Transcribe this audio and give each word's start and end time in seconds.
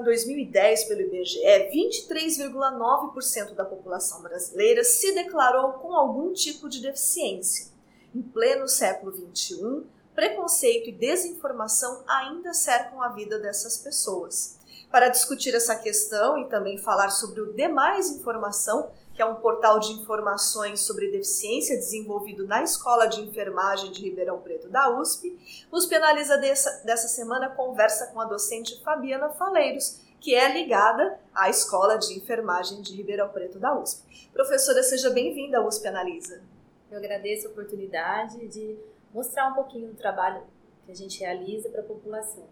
Em 0.00 0.04
2010 0.04 0.84
pelo 0.84 1.00
IBGE, 1.02 1.40
23,9% 1.72 3.54
da 3.54 3.64
população 3.64 4.22
brasileira 4.22 4.84
se 4.84 5.12
declarou 5.12 5.72
com 5.74 5.94
algum 5.94 6.32
tipo 6.32 6.68
de 6.68 6.80
deficiência. 6.80 7.66
Em 8.14 8.22
pleno 8.22 8.68
século 8.68 9.12
XXI, 9.12 9.84
preconceito 10.14 10.88
e 10.88 10.92
desinformação 10.92 12.02
ainda 12.06 12.54
cercam 12.54 13.02
a 13.02 13.08
vida 13.08 13.38
dessas 13.38 13.78
pessoas. 13.78 14.58
Para 14.90 15.08
discutir 15.08 15.54
essa 15.54 15.76
questão 15.76 16.38
e 16.38 16.48
também 16.48 16.78
falar 16.78 17.10
sobre 17.10 17.40
o 17.40 17.52
Demais 17.52 18.10
Informação, 18.10 18.90
que 19.16 19.22
é 19.22 19.24
um 19.24 19.36
portal 19.36 19.80
de 19.80 19.92
informações 19.92 20.80
sobre 20.80 21.10
deficiência 21.10 21.74
desenvolvido 21.74 22.46
na 22.46 22.62
Escola 22.62 23.06
de 23.06 23.22
Enfermagem 23.22 23.90
de 23.90 24.02
Ribeirão 24.02 24.38
Preto 24.42 24.68
da 24.68 24.90
USP, 25.00 25.66
USP 25.72 25.94
Analisa 25.94 26.36
dessa, 26.36 26.84
dessa 26.84 27.08
semana 27.08 27.48
conversa 27.48 28.08
com 28.08 28.20
a 28.20 28.26
docente 28.26 28.78
Fabiana 28.82 29.30
Faleiros, 29.30 30.02
que 30.20 30.34
é 30.34 30.52
ligada 30.52 31.18
à 31.34 31.48
Escola 31.48 31.96
de 31.96 32.12
Enfermagem 32.12 32.82
de 32.82 32.94
Ribeirão 32.94 33.30
Preto 33.30 33.58
da 33.58 33.74
USP. 33.78 34.30
Professora, 34.34 34.82
seja 34.82 35.08
bem-vinda 35.08 35.58
à 35.58 35.66
USP 35.66 35.88
Analisa. 35.88 36.42
Eu 36.90 36.98
agradeço 36.98 37.48
a 37.48 37.50
oportunidade 37.50 38.46
de 38.48 38.76
mostrar 39.14 39.48
um 39.48 39.54
pouquinho 39.54 39.88
do 39.88 39.94
trabalho 39.94 40.42
que 40.84 40.92
a 40.92 40.94
gente 40.94 41.18
realiza 41.20 41.70
para 41.70 41.80
a 41.80 41.84
população. 41.84 42.44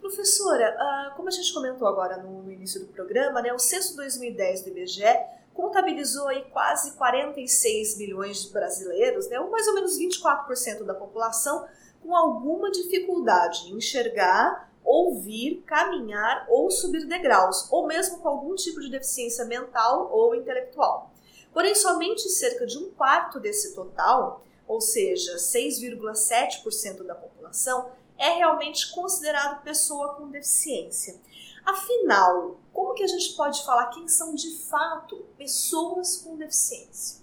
Professora, 0.00 0.76
ah, 0.78 1.14
como 1.16 1.28
a 1.28 1.32
gente 1.32 1.52
comentou 1.52 1.86
agora 1.86 2.16
no 2.16 2.50
início 2.50 2.80
do 2.80 2.86
programa, 2.86 3.42
né, 3.42 3.52
o 3.52 3.58
censo 3.58 3.96
2010 3.96 4.62
do 4.62 4.68
IBGE 4.70 5.39
contabilizou 5.54 6.28
aí 6.28 6.44
quase 6.50 6.92
46 6.92 7.98
milhões 7.98 8.44
de 8.44 8.52
brasileiros, 8.52 9.28
né, 9.28 9.38
ou 9.40 9.50
mais 9.50 9.66
ou 9.68 9.74
menos 9.74 9.98
24% 9.98 10.84
da 10.84 10.94
população, 10.94 11.66
com 12.02 12.14
alguma 12.16 12.70
dificuldade 12.70 13.68
em 13.68 13.76
enxergar, 13.76 14.70
ouvir, 14.82 15.62
caminhar 15.66 16.46
ou 16.48 16.70
subir 16.70 17.06
degraus, 17.06 17.70
ou 17.70 17.86
mesmo 17.86 18.18
com 18.18 18.28
algum 18.28 18.54
tipo 18.54 18.80
de 18.80 18.90
deficiência 18.90 19.44
mental 19.44 20.10
ou 20.12 20.34
intelectual. 20.34 21.10
Porém, 21.52 21.74
somente 21.74 22.28
cerca 22.28 22.64
de 22.64 22.78
um 22.78 22.90
quarto 22.90 23.38
desse 23.40 23.74
total, 23.74 24.42
ou 24.66 24.80
seja, 24.80 25.36
6,7% 25.36 27.02
da 27.04 27.14
população, 27.14 27.90
é 28.16 28.30
realmente 28.30 28.92
considerado 28.92 29.62
pessoa 29.62 30.14
com 30.14 30.28
deficiência. 30.28 31.16
Afinal, 31.64 32.59
como 32.72 32.94
que 32.94 33.02
a 33.02 33.06
gente 33.06 33.34
pode 33.34 33.64
falar 33.64 33.86
quem 33.90 34.08
são 34.08 34.34
de 34.34 34.56
fato 34.68 35.24
pessoas 35.36 36.16
com 36.16 36.36
deficiência? 36.36 37.20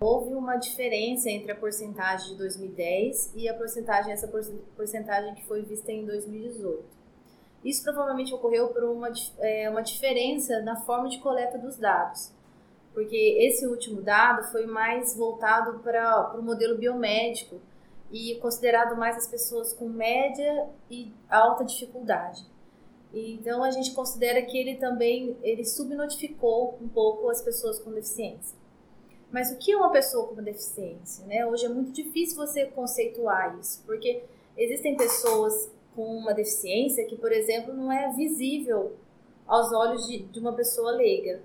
Houve 0.00 0.32
uma 0.32 0.56
diferença 0.56 1.28
entre 1.28 1.52
a 1.52 1.54
porcentagem 1.54 2.28
de 2.30 2.36
2010 2.36 3.32
e 3.34 3.48
a 3.48 3.54
porcentagem 3.54 4.12
essa 4.12 4.28
porcentagem 4.74 5.34
que 5.34 5.44
foi 5.46 5.62
vista 5.62 5.92
em 5.92 6.06
2018. 6.06 6.84
Isso 7.62 7.82
provavelmente 7.82 8.32
ocorreu 8.32 8.68
por 8.68 8.82
uma, 8.84 9.12
é, 9.38 9.68
uma 9.68 9.82
diferença 9.82 10.62
na 10.62 10.76
forma 10.76 11.08
de 11.08 11.18
coleta 11.18 11.58
dos 11.58 11.76
dados, 11.76 12.32
porque 12.94 13.36
esse 13.40 13.66
último 13.66 14.00
dado 14.00 14.50
foi 14.50 14.64
mais 14.64 15.14
voltado 15.14 15.80
para 15.80 16.34
o 16.34 16.42
modelo 16.42 16.78
biomédico 16.78 17.60
e 18.10 18.36
considerado 18.36 18.96
mais 18.96 19.18
as 19.18 19.26
pessoas 19.26 19.74
com 19.74 19.88
média 19.88 20.66
e 20.90 21.12
alta 21.28 21.62
dificuldade. 21.62 22.49
Então 23.12 23.62
a 23.64 23.70
gente 23.70 23.92
considera 23.92 24.40
que 24.42 24.56
ele 24.56 24.76
também 24.76 25.36
ele 25.42 25.64
subnotificou 25.64 26.78
um 26.80 26.88
pouco 26.88 27.28
as 27.28 27.42
pessoas 27.42 27.78
com 27.80 27.90
deficiência. 27.90 28.58
Mas 29.32 29.50
o 29.52 29.56
que 29.56 29.72
é 29.72 29.76
uma 29.76 29.90
pessoa 29.90 30.28
com 30.28 30.42
deficiência? 30.42 31.24
Né? 31.26 31.46
Hoje 31.46 31.66
é 31.66 31.68
muito 31.68 31.92
difícil 31.92 32.36
você 32.36 32.66
conceituar 32.66 33.58
isso, 33.60 33.82
porque 33.84 34.24
existem 34.56 34.96
pessoas 34.96 35.70
com 35.94 36.04
uma 36.04 36.32
deficiência 36.34 37.04
que, 37.06 37.16
por 37.16 37.32
exemplo, 37.32 37.74
não 37.74 37.92
é 37.92 38.12
visível 38.12 38.96
aos 39.46 39.72
olhos 39.72 40.06
de, 40.06 40.22
de 40.24 40.38
uma 40.38 40.52
pessoa 40.52 40.92
leiga. 40.92 41.42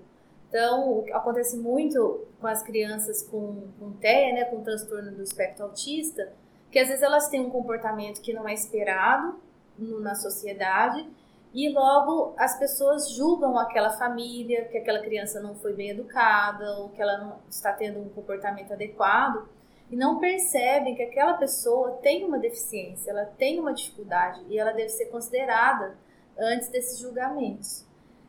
Então, 0.48 1.04
acontece 1.12 1.56
muito 1.56 2.26
com 2.40 2.46
as 2.46 2.62
crianças 2.62 3.22
com, 3.22 3.68
com 3.78 3.92
TEA, 3.92 4.32
né, 4.32 4.44
com 4.44 4.62
transtorno 4.62 5.12
do 5.12 5.22
espectro 5.22 5.64
autista, 5.64 6.32
que 6.70 6.78
às 6.78 6.88
vezes 6.88 7.02
elas 7.02 7.28
têm 7.28 7.40
um 7.40 7.50
comportamento 7.50 8.20
que 8.20 8.32
não 8.32 8.48
é 8.48 8.54
esperado 8.54 9.38
no, 9.78 10.00
na 10.00 10.14
sociedade 10.14 11.06
e 11.54 11.70
logo 11.70 12.34
as 12.36 12.58
pessoas 12.58 13.10
julgam 13.10 13.58
aquela 13.58 13.90
família, 13.90 14.66
que 14.66 14.78
aquela 14.78 15.00
criança 15.00 15.40
não 15.40 15.54
foi 15.54 15.72
bem 15.72 15.90
educada 15.90 16.78
ou 16.78 16.90
que 16.90 17.00
ela 17.00 17.18
não 17.18 17.38
está 17.48 17.72
tendo 17.72 18.00
um 18.00 18.08
comportamento 18.08 18.72
adequado 18.72 19.48
e 19.90 19.96
não 19.96 20.18
percebem 20.18 20.94
que 20.94 21.02
aquela 21.02 21.34
pessoa 21.34 21.92
tem 22.02 22.24
uma 22.24 22.38
deficiência, 22.38 23.10
ela 23.10 23.24
tem 23.24 23.60
uma 23.60 23.72
dificuldade 23.72 24.44
e 24.48 24.58
ela 24.58 24.72
deve 24.72 24.88
ser 24.90 25.06
considerada 25.06 25.96
antes 26.38 26.68
desses 26.68 26.98
julgamentos. 26.98 27.86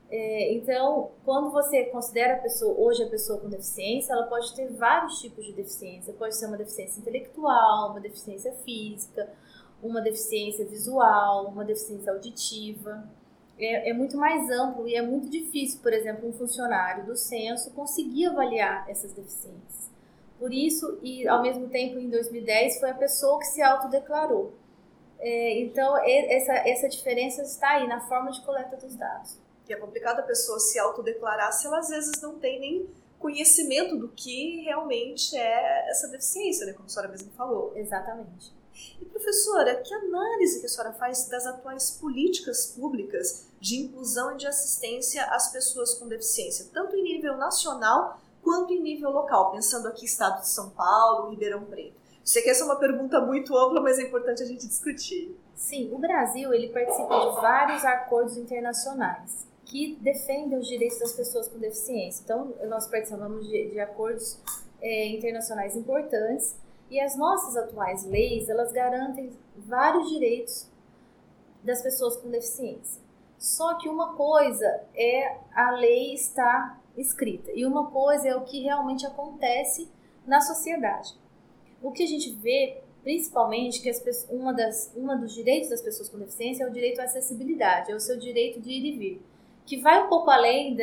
É, 0.09 0.53
então, 0.53 1.11
quando 1.25 1.51
você 1.51 1.83
considera 1.85 2.35
a 2.35 2.37
pessoa, 2.37 2.73
hoje 2.79 3.03
a 3.03 3.09
pessoa 3.09 3.39
com 3.39 3.49
deficiência, 3.49 4.13
ela 4.13 4.27
pode 4.27 4.55
ter 4.55 4.71
vários 4.71 5.19
tipos 5.19 5.45
de 5.45 5.51
deficiência. 5.51 6.13
Pode 6.13 6.35
ser 6.37 6.45
uma 6.45 6.57
deficiência 6.57 6.99
intelectual, 6.99 7.91
uma 7.91 7.99
deficiência 7.99 8.53
física, 8.63 9.29
uma 9.81 10.01
deficiência 10.01 10.65
visual, 10.65 11.47
uma 11.47 11.63
deficiência 11.63 12.11
auditiva. 12.11 13.07
É, 13.59 13.89
é, 13.89 13.93
muito 13.93 14.17
mais 14.17 14.49
amplo 14.51 14.87
e 14.87 14.95
é 14.95 15.01
muito 15.01 15.29
difícil, 15.29 15.79
por 15.81 15.91
exemplo, 15.91 16.29
um 16.29 16.33
funcionário 16.33 17.05
do 17.05 17.15
censo 17.15 17.71
conseguir 17.71 18.27
avaliar 18.27 18.87
essas 18.89 19.11
deficiências. 19.13 19.89
Por 20.37 20.53
isso, 20.53 20.99
e 21.01 21.27
ao 21.27 21.41
mesmo 21.41 21.67
tempo, 21.67 21.97
em 21.97 22.09
2010, 22.09 22.79
foi 22.79 22.91
a 22.91 22.93
pessoa 22.93 23.39
que 23.39 23.45
se 23.45 23.61
autodeclarou. 23.61 24.53
É, 25.19 25.59
então, 25.61 25.97
essa, 25.97 26.53
essa 26.53 26.87
diferença 26.87 27.41
está 27.41 27.69
aí 27.71 27.87
na 27.87 28.01
forma 28.01 28.29
de 28.31 28.41
coleta 28.45 28.77
dos 28.77 28.95
dados. 28.95 29.39
E 29.67 29.73
é 29.73 29.75
complicado 29.75 30.19
a 30.19 30.23
pessoa 30.23 30.59
se 30.59 30.77
autodeclarar 30.79 31.51
se 31.51 31.65
ela 31.65 31.79
às 31.79 31.89
vezes 31.89 32.21
não 32.21 32.37
tem 32.37 32.59
nem 32.59 32.89
conhecimento 33.19 33.97
do 33.97 34.09
que 34.09 34.61
realmente 34.61 35.35
é 35.35 35.89
essa 35.89 36.07
deficiência, 36.07 36.65
né? 36.65 36.73
Como 36.73 36.85
a 36.85 36.89
senhora 36.89 37.09
mesmo 37.09 37.31
falou. 37.31 37.73
Exatamente. 37.75 38.53
E 39.01 39.05
professora, 39.05 39.75
que 39.75 39.93
análise 39.93 40.59
que 40.59 40.65
a 40.65 40.69
senhora 40.69 40.93
faz 40.93 41.27
das 41.27 41.45
atuais 41.45 41.91
políticas 41.91 42.67
públicas 42.67 43.47
de 43.59 43.77
inclusão 43.77 44.33
e 44.33 44.37
de 44.37 44.47
assistência 44.47 45.23
às 45.25 45.51
pessoas 45.51 45.93
com 45.95 46.07
deficiência, 46.07 46.67
tanto 46.73 46.95
em 46.95 47.03
nível 47.03 47.37
nacional 47.37 48.19
quanto 48.43 48.73
em 48.73 48.81
nível 48.81 49.11
local, 49.11 49.51
pensando 49.51 49.87
aqui 49.87 50.05
estado 50.05 50.41
de 50.41 50.49
São 50.49 50.69
Paulo, 50.69 51.29
Ribeirão 51.29 51.65
Preto? 51.65 51.97
Sei 52.23 52.41
que 52.41 52.49
essa 52.49 52.63
é 52.63 52.65
uma 52.65 52.75
pergunta 52.75 53.21
muito 53.21 53.55
ampla, 53.57 53.81
mas 53.81 53.97
é 53.99 54.03
importante 54.03 54.43
a 54.43 54.45
gente 54.45 54.67
discutir. 54.67 55.33
Sim, 55.55 55.93
o 55.93 55.97
Brasil 55.97 56.53
ele 56.53 56.69
participa 56.69 57.19
de 57.19 57.35
vários 57.41 57.85
acordos 57.85 58.37
internacionais 58.37 59.47
que 59.65 59.97
defendem 60.01 60.57
os 60.57 60.67
direitos 60.67 60.99
das 60.99 61.13
pessoas 61.13 61.47
com 61.47 61.57
deficiência. 61.57 62.21
Então, 62.23 62.53
nós 62.67 62.87
participamos 62.87 63.47
de, 63.47 63.71
de 63.71 63.79
acordos 63.79 64.37
é, 64.81 65.07
internacionais 65.07 65.75
importantes 65.75 66.55
e 66.89 66.99
as 66.99 67.17
nossas 67.17 67.55
atuais 67.57 68.05
leis, 68.05 68.49
elas 68.49 68.71
garantem 68.71 69.31
vários 69.55 70.09
direitos 70.09 70.69
das 71.63 71.81
pessoas 71.81 72.15
com 72.17 72.29
deficiência. 72.29 73.01
Só 73.37 73.75
que 73.75 73.89
uma 73.89 74.13
coisa 74.13 74.83
é 74.95 75.37
a 75.53 75.71
lei 75.71 76.13
estar 76.13 76.81
escrita 76.95 77.51
e 77.53 77.65
uma 77.65 77.91
coisa 77.91 78.27
é 78.27 78.35
o 78.35 78.43
que 78.43 78.61
realmente 78.61 79.05
acontece 79.05 79.89
na 80.25 80.41
sociedade. 80.41 81.13
O 81.81 81.91
que 81.91 82.03
a 82.03 82.07
gente 82.07 82.31
vê, 82.31 82.81
principalmente, 83.03 83.81
que 83.81 83.89
as, 83.89 84.27
uma, 84.29 84.53
das, 84.53 84.91
uma 84.95 85.15
dos 85.15 85.33
direitos 85.33 85.69
das 85.69 85.81
pessoas 85.81 86.09
com 86.09 86.17
deficiência 86.17 86.63
é 86.63 86.67
o 86.67 86.71
direito 86.71 86.99
à 86.99 87.03
acessibilidade, 87.03 87.91
é 87.91 87.95
o 87.95 87.99
seu 87.99 88.17
direito 88.17 88.59
de 88.59 88.71
ir 88.71 88.85
e 88.85 88.97
vir, 88.97 89.21
que 89.65 89.77
vai 89.79 90.03
um 90.03 90.09
pouco 90.09 90.31
além, 90.31 90.75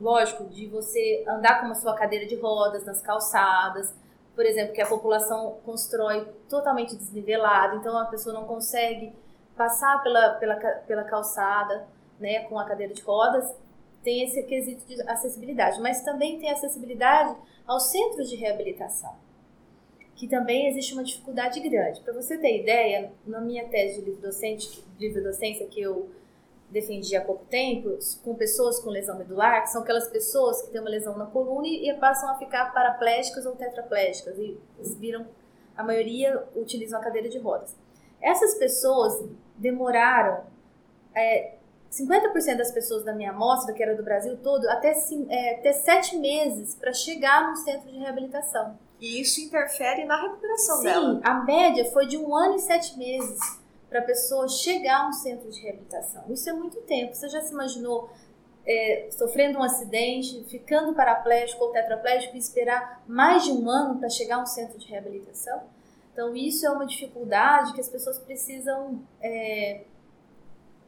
lógico, 0.00 0.44
de 0.46 0.66
você 0.66 1.24
andar 1.28 1.60
com 1.60 1.68
a 1.68 1.74
sua 1.74 1.94
cadeira 1.94 2.26
de 2.26 2.34
rodas 2.34 2.84
nas 2.84 3.00
calçadas, 3.00 3.94
por 4.36 4.44
exemplo, 4.44 4.74
que 4.74 4.82
a 4.82 4.86
população 4.86 5.56
constrói 5.64 6.28
totalmente 6.46 6.94
desnivelado, 6.94 7.78
então 7.78 7.96
a 7.98 8.04
pessoa 8.04 8.34
não 8.34 8.44
consegue 8.44 9.12
passar 9.56 10.02
pela, 10.02 10.34
pela, 10.34 10.56
pela 10.56 11.04
calçada 11.04 11.88
né, 12.20 12.40
com 12.40 12.58
a 12.58 12.66
cadeira 12.66 12.92
de 12.92 13.00
rodas, 13.00 13.50
tem 14.04 14.22
esse 14.22 14.42
quesito 14.42 14.86
de 14.86 15.00
acessibilidade, 15.08 15.80
mas 15.80 16.02
também 16.02 16.38
tem 16.38 16.50
acessibilidade 16.50 17.34
aos 17.66 17.84
centros 17.90 18.28
de 18.28 18.36
reabilitação, 18.36 19.14
que 20.14 20.28
também 20.28 20.68
existe 20.68 20.92
uma 20.92 21.02
dificuldade 21.02 21.58
grande. 21.58 22.02
Para 22.02 22.12
você 22.12 22.36
ter 22.36 22.60
ideia, 22.60 23.10
na 23.26 23.40
minha 23.40 23.66
tese 23.66 24.00
de 24.00 24.10
livro, 24.10 24.20
docente, 24.20 24.84
livro 25.00 25.22
docência 25.22 25.66
que 25.66 25.80
eu 25.80 26.10
defendi 26.70 27.16
há 27.16 27.20
pouco 27.20 27.44
tempo, 27.46 27.96
com 28.24 28.34
pessoas 28.34 28.78
com 28.80 28.90
lesão 28.90 29.18
medular, 29.18 29.62
que 29.62 29.70
são 29.70 29.82
aquelas 29.82 30.08
pessoas 30.08 30.62
que 30.62 30.70
têm 30.70 30.80
uma 30.80 30.90
lesão 30.90 31.16
na 31.16 31.26
coluna 31.26 31.66
e 31.66 31.92
passam 31.94 32.28
a 32.30 32.34
ficar 32.36 32.72
paraplégicas 32.72 33.46
ou 33.46 33.54
tetraplégicas 33.54 34.36
e 34.38 34.58
viram, 34.98 35.26
a 35.76 35.82
maioria 35.82 36.44
utilizam 36.54 36.98
a 36.98 37.02
cadeira 37.02 37.28
de 37.28 37.38
rodas. 37.38 37.74
Essas 38.20 38.54
pessoas 38.54 39.24
demoraram, 39.56 40.44
é, 41.14 41.54
50% 41.90 42.56
das 42.56 42.72
pessoas 42.72 43.04
da 43.04 43.14
minha 43.14 43.30
amostra, 43.30 43.72
que 43.72 43.82
era 43.82 43.94
do 43.94 44.02
Brasil 44.02 44.36
todo, 44.42 44.68
até, 44.68 44.92
é, 45.28 45.54
até 45.54 45.72
sete 45.72 46.16
meses 46.16 46.74
para 46.74 46.92
chegar 46.92 47.48
no 47.48 47.56
centro 47.56 47.90
de 47.90 47.98
reabilitação. 47.98 48.78
E 49.00 49.20
isso 49.20 49.40
interfere 49.40 50.04
na 50.04 50.20
recuperação 50.20 50.78
Sim, 50.78 50.84
dela. 50.84 51.14
Sim, 51.14 51.20
a 51.22 51.34
média 51.44 51.84
foi 51.92 52.06
de 52.06 52.16
um 52.16 52.34
ano 52.34 52.56
e 52.56 52.58
sete 52.58 52.98
meses 52.98 53.38
para 53.96 54.00
a 54.00 54.06
pessoa 54.06 54.46
chegar 54.46 55.04
a 55.04 55.08
um 55.08 55.12
centro 55.12 55.50
de 55.50 55.60
reabilitação. 55.62 56.24
Isso 56.28 56.50
é 56.50 56.52
muito 56.52 56.82
tempo. 56.82 57.14
Você 57.14 57.28
já 57.30 57.40
se 57.40 57.52
imaginou 57.52 58.10
é, 58.66 59.08
sofrendo 59.10 59.58
um 59.58 59.62
acidente, 59.62 60.44
ficando 60.44 60.94
paraplégico 60.94 61.64
ou 61.64 61.72
tetraplégico 61.72 62.36
e 62.36 62.38
esperar 62.38 63.02
mais 63.06 63.44
de 63.44 63.52
um 63.52 63.70
ano 63.70 63.98
para 63.98 64.10
chegar 64.10 64.36
a 64.36 64.42
um 64.42 64.46
centro 64.46 64.78
de 64.78 64.86
reabilitação? 64.86 65.62
Então, 66.12 66.36
isso 66.36 66.66
é 66.66 66.70
uma 66.70 66.84
dificuldade 66.84 67.72
que 67.72 67.80
as 67.80 67.88
pessoas 67.88 68.18
precisam. 68.18 69.02
É, 69.20 69.84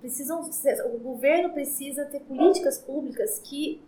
precisam 0.01 0.43
o 0.95 0.99
governo 0.99 1.51
precisa 1.51 2.05
ter 2.05 2.21
políticas 2.21 2.79
públicas 2.79 3.41
que 3.41 3.83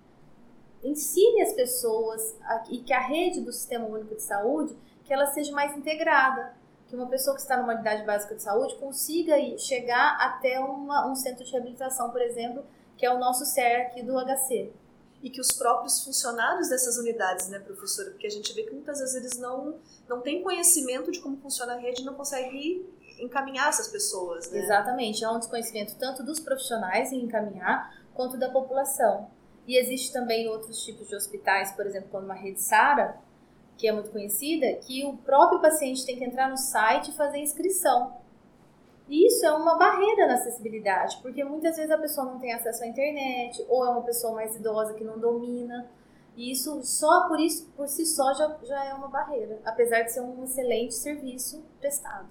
ensine 0.82 1.43
as 1.43 1.52
pessoas 1.52 2.37
a, 2.43 2.64
e 2.70 2.78
que 2.78 2.93
a 2.93 3.00
rede 3.00 3.43
do 3.43 3.52
Sistema 3.52 3.87
Único 3.87 4.17
de 4.17 4.22
Saúde 4.22 4.76
que 5.05 5.12
ela 5.12 5.26
seja 5.26 5.52
mais 5.52 5.76
integrada 5.76 6.55
que 6.90 6.96
uma 6.96 7.06
pessoa 7.06 7.37
que 7.37 7.40
está 7.40 7.56
numa 7.56 7.72
unidade 7.72 8.04
básica 8.04 8.34
de 8.34 8.42
saúde 8.42 8.75
consiga 8.75 9.37
chegar 9.56 10.16
até 10.20 10.58
uma, 10.58 11.08
um 11.08 11.14
centro 11.14 11.44
de 11.44 11.52
reabilitação, 11.52 12.10
por 12.10 12.20
exemplo, 12.20 12.64
que 12.98 13.06
é 13.06 13.14
o 13.14 13.19
nosso 13.19 13.46
CER 13.46 13.87
aqui 13.87 14.02
do 14.02 14.19
HC. 14.19 14.72
E 15.22 15.31
que 15.31 15.40
os 15.40 15.52
próprios 15.52 16.02
funcionários 16.02 16.69
dessas 16.69 16.96
unidades, 16.96 17.48
né, 17.48 17.60
professora? 17.60 18.10
Porque 18.10 18.26
a 18.26 18.31
gente 18.31 18.52
vê 18.54 18.64
que 18.64 18.72
muitas 18.72 18.98
vezes 18.98 19.14
eles 19.14 19.38
não, 19.38 19.78
não 20.08 20.20
têm 20.20 20.42
conhecimento 20.42 21.12
de 21.12 21.20
como 21.20 21.37
funciona 21.37 21.75
a 21.75 21.76
rede 21.76 22.02
e 22.02 22.04
não 22.04 22.14
conseguem 22.14 22.84
encaminhar 23.20 23.69
essas 23.69 23.86
pessoas, 23.86 24.50
né? 24.50 24.58
Exatamente. 24.58 25.25
Há 25.25 25.31
um 25.31 25.38
desconhecimento 25.38 25.94
tanto 25.96 26.25
dos 26.25 26.40
profissionais 26.40 27.12
em 27.12 27.22
encaminhar, 27.22 28.02
quanto 28.14 28.36
da 28.36 28.48
população. 28.48 29.31
E 29.64 29.76
existe 29.78 30.12
também 30.12 30.48
outros 30.48 30.82
tipos 30.82 31.06
de 31.06 31.14
hospitais, 31.14 31.70
por 31.72 31.86
exemplo, 31.86 32.08
como 32.10 32.32
a 32.32 32.34
Rede 32.34 32.60
Sara, 32.60 33.20
que 33.81 33.88
é 33.88 33.93
muito 33.93 34.11
conhecida, 34.11 34.75
que 34.75 35.05
o 35.06 35.17
próprio 35.17 35.59
paciente 35.59 36.05
tem 36.05 36.19
que 36.19 36.25
entrar 36.25 36.50
no 36.50 36.56
site 36.59 37.11
e 37.11 37.15
fazer 37.15 37.38
inscrição. 37.38 38.12
E 39.09 39.27
isso 39.27 39.44
é 39.44 39.53
uma 39.53 39.77
barreira 39.77 40.27
na 40.27 40.35
acessibilidade, 40.35 41.19
porque 41.23 41.43
muitas 41.43 41.77
vezes 41.77 41.91
a 41.91 41.97
pessoa 41.97 42.27
não 42.27 42.38
tem 42.38 42.53
acesso 42.53 42.85
à 42.85 42.87
internet, 42.87 43.65
ou 43.69 43.85
é 43.85 43.88
uma 43.88 44.03
pessoa 44.03 44.35
mais 44.35 44.55
idosa 44.55 44.93
que 44.93 45.03
não 45.03 45.19
domina. 45.19 45.88
E 46.37 46.53
isso 46.53 46.82
só 46.85 47.27
por 47.27 47.41
isso, 47.41 47.67
por 47.75 47.88
si 47.88 48.05
só, 48.05 48.35
já, 48.35 48.56
já 48.62 48.85
é 48.85 48.94
uma 48.94 49.09
barreira, 49.09 49.59
apesar 49.65 50.03
de 50.03 50.12
ser 50.12 50.21
um 50.21 50.44
excelente 50.44 50.94
serviço 50.94 51.65
prestado. 51.81 52.29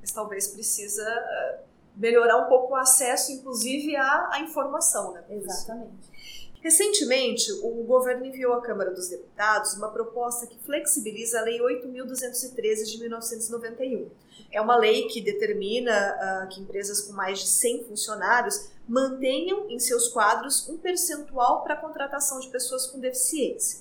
Mas 0.00 0.10
talvez 0.10 0.48
precisa 0.48 1.06
eh, 1.06 1.60
melhorar 1.94 2.46
um 2.46 2.48
pouco 2.48 2.72
o 2.72 2.76
acesso, 2.76 3.30
inclusive, 3.30 3.94
à, 3.94 4.30
à 4.32 4.40
informação, 4.40 5.12
né? 5.12 5.22
Exatamente. 5.28 6.10
Recentemente, 6.60 7.52
o 7.62 7.84
governo 7.84 8.26
enviou 8.26 8.52
à 8.54 8.60
Câmara 8.60 8.90
dos 8.90 9.08
Deputados 9.08 9.74
uma 9.74 9.90
proposta 9.90 10.46
que 10.46 10.58
flexibiliza 10.58 11.38
a 11.38 11.42
Lei 11.42 11.60
8.213 11.60 12.84
de 12.84 13.00
1991. 13.00 14.10
É 14.50 14.60
uma 14.60 14.76
lei 14.76 15.06
que 15.08 15.20
determina 15.20 15.92
uh, 16.16 16.48
que 16.48 16.60
empresas 16.60 17.02
com 17.02 17.12
mais 17.12 17.38
de 17.38 17.48
100 17.48 17.84
funcionários 17.84 18.70
mantenham 18.88 19.68
em 19.68 19.78
seus 19.78 20.08
quadros 20.08 20.68
um 20.68 20.78
percentual 20.78 21.62
para 21.62 21.74
a 21.74 21.76
contratação 21.76 22.40
de 22.40 22.48
pessoas 22.48 22.86
com 22.86 22.98
deficiência. 22.98 23.80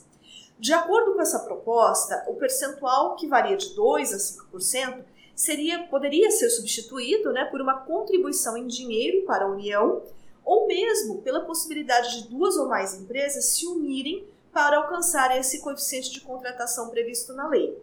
De 0.59 0.73
acordo 0.73 1.13
com 1.13 1.21
essa 1.21 1.39
proposta, 1.39 2.25
o 2.27 2.33
percentual, 2.35 3.15
que 3.15 3.27
varia 3.27 3.55
de 3.55 3.75
2% 3.75 4.13
a 4.13 4.57
5%, 4.57 5.03
seria, 5.35 5.83
poderia 5.83 6.31
ser 6.31 6.49
substituído 6.49 7.31
né, 7.31 7.45
por 7.45 7.61
uma 7.61 7.81
contribuição 7.81 8.57
em 8.57 8.67
dinheiro 8.67 9.25
para 9.25 9.45
a 9.45 9.47
União 9.47 10.01
ou 10.47 10.65
mesmo 10.65 11.21
pela 11.21 11.41
possibilidade 11.41 12.21
de 12.21 12.29
duas 12.29 12.55
ou 12.55 12.69
mais 12.69 12.93
empresas 12.93 13.43
se 13.47 13.67
unirem 13.67 14.25
para 14.53 14.77
alcançar 14.77 15.37
esse 15.37 15.59
coeficiente 15.59 16.09
de 16.09 16.21
contratação 16.21 16.89
previsto 16.89 17.33
na 17.33 17.49
lei. 17.49 17.77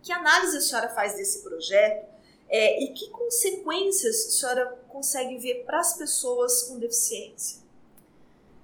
Que 0.00 0.12
análise 0.12 0.56
a 0.56 0.60
senhora 0.60 0.88
faz 0.90 1.16
desse 1.16 1.42
projeto 1.42 2.06
é, 2.48 2.84
e 2.84 2.92
que 2.92 3.10
consequências 3.10 4.14
a 4.14 4.30
senhora 4.30 4.78
consegue 4.88 5.38
ver 5.38 5.64
para 5.64 5.80
as 5.80 5.98
pessoas 5.98 6.62
com 6.62 6.78
deficiência? 6.78 7.62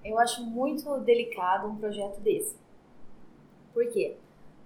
Eu 0.01 0.17
acho 0.17 0.41
muito 0.41 0.97
delicado 0.99 1.67
um 1.67 1.75
projeto 1.75 2.21
desse. 2.21 2.55
Por 3.73 3.85
quê? 3.91 4.15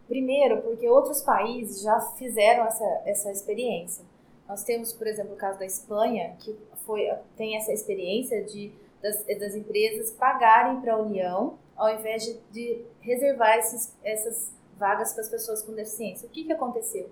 Primeiro, 0.07 0.61
porque 0.61 0.87
outros 0.87 1.23
países 1.23 1.81
já 1.81 1.99
fizeram 2.19 2.65
essa, 2.65 3.01
essa 3.05 3.31
experiência. 3.31 4.05
Nós 4.49 4.63
temos, 4.63 4.91
por 4.91 5.07
exemplo, 5.07 5.33
o 5.33 5.37
caso 5.37 5.59
da 5.59 5.65
Espanha, 5.65 6.35
que 6.39 6.57
foi, 6.85 7.07
tem 7.37 7.55
essa 7.55 7.71
experiência 7.71 8.43
de 8.43 8.73
das, 9.01 9.23
das 9.25 9.55
empresas 9.55 10.11
pagarem 10.11 10.81
para 10.81 10.93
a 10.93 10.97
União 10.97 11.57
ao 11.75 11.93
invés 11.95 12.25
de, 12.25 12.37
de 12.51 12.85
reservar 12.99 13.57
esses, 13.57 13.95
essas 14.03 14.51
vagas 14.77 15.13
para 15.13 15.21
as 15.21 15.29
pessoas 15.29 15.61
com 15.61 15.73
deficiência. 15.73 16.27
O 16.27 16.31
que, 16.31 16.43
que 16.43 16.51
aconteceu? 16.51 17.09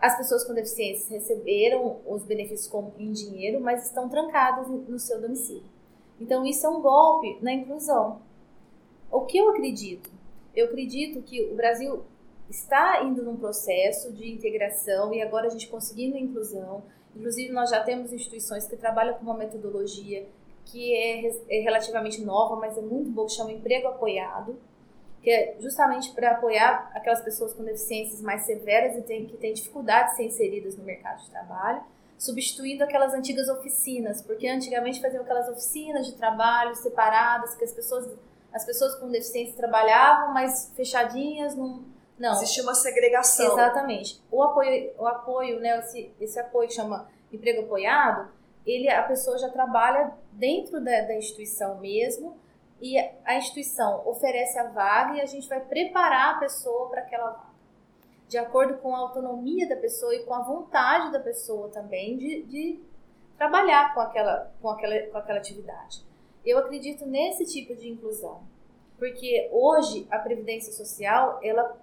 As 0.00 0.16
pessoas 0.16 0.44
com 0.44 0.52
deficiência 0.52 1.16
receberam 1.16 2.00
os 2.04 2.24
benefícios 2.24 2.70
em 2.98 3.12
dinheiro, 3.12 3.60
mas 3.60 3.86
estão 3.86 4.08
trancadas 4.08 4.66
no 4.68 4.98
seu 4.98 5.20
domicílio. 5.20 5.62
Então, 6.20 6.44
isso 6.44 6.66
é 6.66 6.68
um 6.68 6.80
golpe 6.80 7.38
na 7.40 7.52
inclusão. 7.52 8.20
O 9.10 9.20
que 9.20 9.38
eu 9.38 9.50
acredito? 9.50 10.10
Eu 10.54 10.66
acredito 10.66 11.22
que 11.22 11.40
o 11.44 11.54
Brasil 11.54 12.02
está 12.48 13.02
indo 13.02 13.22
num 13.22 13.36
processo 13.36 14.12
de 14.12 14.32
integração 14.32 15.12
e 15.12 15.22
agora 15.22 15.46
a 15.46 15.50
gente 15.50 15.68
conseguindo 15.68 16.16
inclusão, 16.16 16.82
Inclusive, 17.16 17.52
nós 17.52 17.70
já 17.70 17.82
temos 17.82 18.12
instituições 18.12 18.66
que 18.66 18.76
trabalham 18.76 19.14
com 19.14 19.22
uma 19.22 19.34
metodologia 19.34 20.26
que 20.66 20.94
é, 20.94 21.28
é 21.48 21.60
relativamente 21.60 22.22
nova, 22.22 22.56
mas 22.56 22.76
é 22.76 22.80
muito 22.80 23.10
boa, 23.10 23.26
que 23.26 23.34
chama 23.34 23.52
emprego 23.52 23.86
apoiado, 23.86 24.58
que 25.22 25.30
é 25.30 25.56
justamente 25.60 26.12
para 26.12 26.32
apoiar 26.32 26.90
aquelas 26.94 27.22
pessoas 27.22 27.54
com 27.54 27.62
deficiências 27.62 28.20
mais 28.20 28.42
severas 28.42 28.96
e 28.96 29.02
tem, 29.02 29.26
que 29.26 29.36
têm 29.36 29.52
dificuldade 29.52 30.10
de 30.10 30.16
ser 30.16 30.24
inseridas 30.24 30.76
no 30.76 30.84
mercado 30.84 31.22
de 31.22 31.30
trabalho, 31.30 31.82
substituindo 32.18 32.82
aquelas 32.82 33.12
antigas 33.14 33.48
oficinas, 33.48 34.22
porque 34.22 34.48
antigamente 34.48 35.00
faziam 35.00 35.22
aquelas 35.22 35.48
oficinas 35.48 36.06
de 36.06 36.14
trabalho 36.14 36.74
separadas, 36.74 37.54
que 37.54 37.64
as 37.64 37.72
pessoas, 37.72 38.10
as 38.52 38.64
pessoas 38.64 38.94
com 38.96 39.08
deficiência 39.10 39.54
trabalhavam, 39.54 40.32
mas 40.32 40.72
fechadinhas 40.74 41.54
num 41.54 41.84
não. 42.18 42.32
Existia 42.32 42.62
uma 42.62 42.74
segregação. 42.74 43.52
Exatamente. 43.52 44.22
O 44.30 44.42
apoio, 44.42 44.92
o 44.98 45.06
apoio 45.06 45.60
né, 45.60 45.78
esse, 45.80 46.12
esse 46.20 46.38
apoio 46.38 46.68
que 46.68 46.74
chama 46.74 47.08
emprego 47.32 47.62
apoiado, 47.62 48.30
ele, 48.66 48.88
a 48.88 49.02
pessoa 49.02 49.36
já 49.38 49.48
trabalha 49.48 50.12
dentro 50.32 50.80
da, 50.82 51.02
da 51.02 51.14
instituição 51.14 51.78
mesmo 51.78 52.36
e 52.80 52.98
a 52.98 53.36
instituição 53.36 54.06
oferece 54.06 54.58
a 54.58 54.68
vaga 54.68 55.16
e 55.16 55.20
a 55.20 55.26
gente 55.26 55.48
vai 55.48 55.60
preparar 55.60 56.36
a 56.36 56.38
pessoa 56.38 56.88
para 56.88 57.00
aquela 57.00 57.30
vaga. 57.30 57.54
De 58.28 58.38
acordo 58.38 58.78
com 58.78 58.94
a 58.94 58.98
autonomia 58.98 59.68
da 59.68 59.76
pessoa 59.76 60.14
e 60.14 60.24
com 60.24 60.34
a 60.34 60.42
vontade 60.42 61.12
da 61.12 61.20
pessoa 61.20 61.68
também 61.68 62.16
de, 62.16 62.42
de 62.44 62.80
trabalhar 63.36 63.92
com 63.94 64.00
aquela, 64.00 64.52
com, 64.60 64.68
aquela, 64.70 64.98
com 65.10 65.18
aquela 65.18 65.38
atividade. 65.38 66.02
Eu 66.44 66.58
acredito 66.58 67.06
nesse 67.06 67.44
tipo 67.46 67.74
de 67.74 67.88
inclusão, 67.88 68.42
porque 68.98 69.48
hoje 69.52 70.06
a 70.10 70.18
Previdência 70.18 70.72
Social, 70.72 71.38
ela 71.42 71.76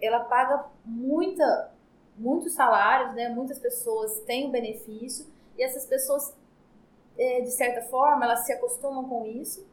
ela 0.00 0.20
paga 0.20 0.66
muita, 0.84 1.72
muitos 2.16 2.52
salários, 2.52 3.14
né? 3.14 3.28
Muitas 3.28 3.58
pessoas 3.58 4.20
têm 4.20 4.48
o 4.48 4.50
benefício 4.50 5.26
e 5.56 5.62
essas 5.62 5.84
pessoas, 5.86 6.34
é, 7.18 7.40
de 7.40 7.50
certa 7.50 7.82
forma, 7.88 8.24
elas 8.24 8.46
se 8.46 8.52
acostumam 8.52 9.08
com 9.08 9.26
isso. 9.26 9.66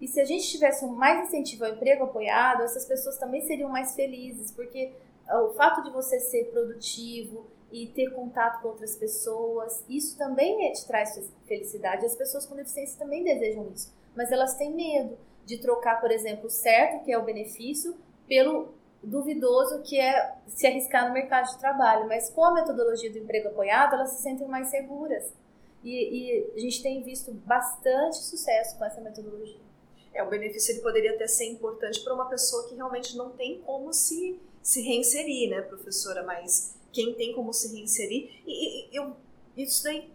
E 0.00 0.06
se 0.06 0.20
a 0.20 0.24
gente 0.24 0.48
tivesse 0.48 0.86
mais 0.86 1.26
incentivo 1.26 1.64
ao 1.64 1.72
emprego 1.72 2.04
apoiado, 2.04 2.62
essas 2.62 2.84
pessoas 2.84 3.18
também 3.18 3.40
seriam 3.42 3.68
mais 3.68 3.94
felizes, 3.94 4.50
porque 4.52 4.92
o 5.28 5.50
fato 5.50 5.82
de 5.82 5.90
você 5.90 6.18
ser 6.20 6.44
produtivo 6.50 7.44
e 7.70 7.86
ter 7.88 8.14
contato 8.14 8.62
com 8.62 8.68
outras 8.68 8.96
pessoas, 8.96 9.84
isso 9.88 10.16
também 10.16 10.68
é, 10.68 10.72
te 10.72 10.86
traz 10.86 11.30
felicidade. 11.46 12.06
As 12.06 12.16
pessoas 12.16 12.46
com 12.46 12.56
deficiência 12.56 12.98
também 12.98 13.22
desejam 13.22 13.68
isso, 13.74 13.92
mas 14.16 14.32
elas 14.32 14.54
têm 14.54 14.72
medo 14.72 15.18
de 15.44 15.58
trocar, 15.58 16.00
por 16.00 16.10
exemplo, 16.10 16.46
o 16.46 16.50
certo, 16.50 17.04
que 17.04 17.12
é 17.12 17.18
o 17.18 17.24
benefício, 17.24 17.96
pelo 18.26 18.68
duvidoso 19.02 19.82
que 19.82 19.98
é 19.98 20.36
se 20.48 20.66
arriscar 20.66 21.06
no 21.06 21.14
mercado 21.14 21.50
de 21.50 21.58
trabalho, 21.58 22.08
mas 22.08 22.30
com 22.30 22.44
a 22.44 22.52
metodologia 22.52 23.10
do 23.10 23.18
emprego 23.18 23.48
apoiado, 23.48 23.94
elas 23.94 24.10
se 24.10 24.22
sentem 24.22 24.46
mais 24.46 24.68
seguras. 24.68 25.32
E, 25.84 25.90
e 25.90 26.52
a 26.56 26.58
gente 26.58 26.82
tem 26.82 27.02
visto 27.02 27.32
bastante 27.32 28.18
sucesso 28.18 28.76
com 28.76 28.84
essa 28.84 29.00
metodologia. 29.00 29.60
É, 30.12 30.22
o 30.22 30.28
benefício 30.28 30.72
ele 30.72 30.80
poderia 30.80 31.14
até 31.14 31.26
ser 31.28 31.46
importante 31.46 32.00
para 32.00 32.14
uma 32.14 32.28
pessoa 32.28 32.68
que 32.68 32.74
realmente 32.74 33.16
não 33.16 33.30
tem 33.30 33.60
como 33.60 33.92
se, 33.92 34.40
se 34.62 34.82
reinserir, 34.82 35.50
né, 35.50 35.62
professora? 35.62 36.24
Mas 36.24 36.74
quem 36.92 37.14
tem 37.14 37.32
como 37.32 37.52
se 37.52 37.72
reinserir. 37.74 38.42
E, 38.44 38.90
e 38.90 38.96
eu, 38.96 39.14
isso 39.56 39.84
daí 39.84 40.10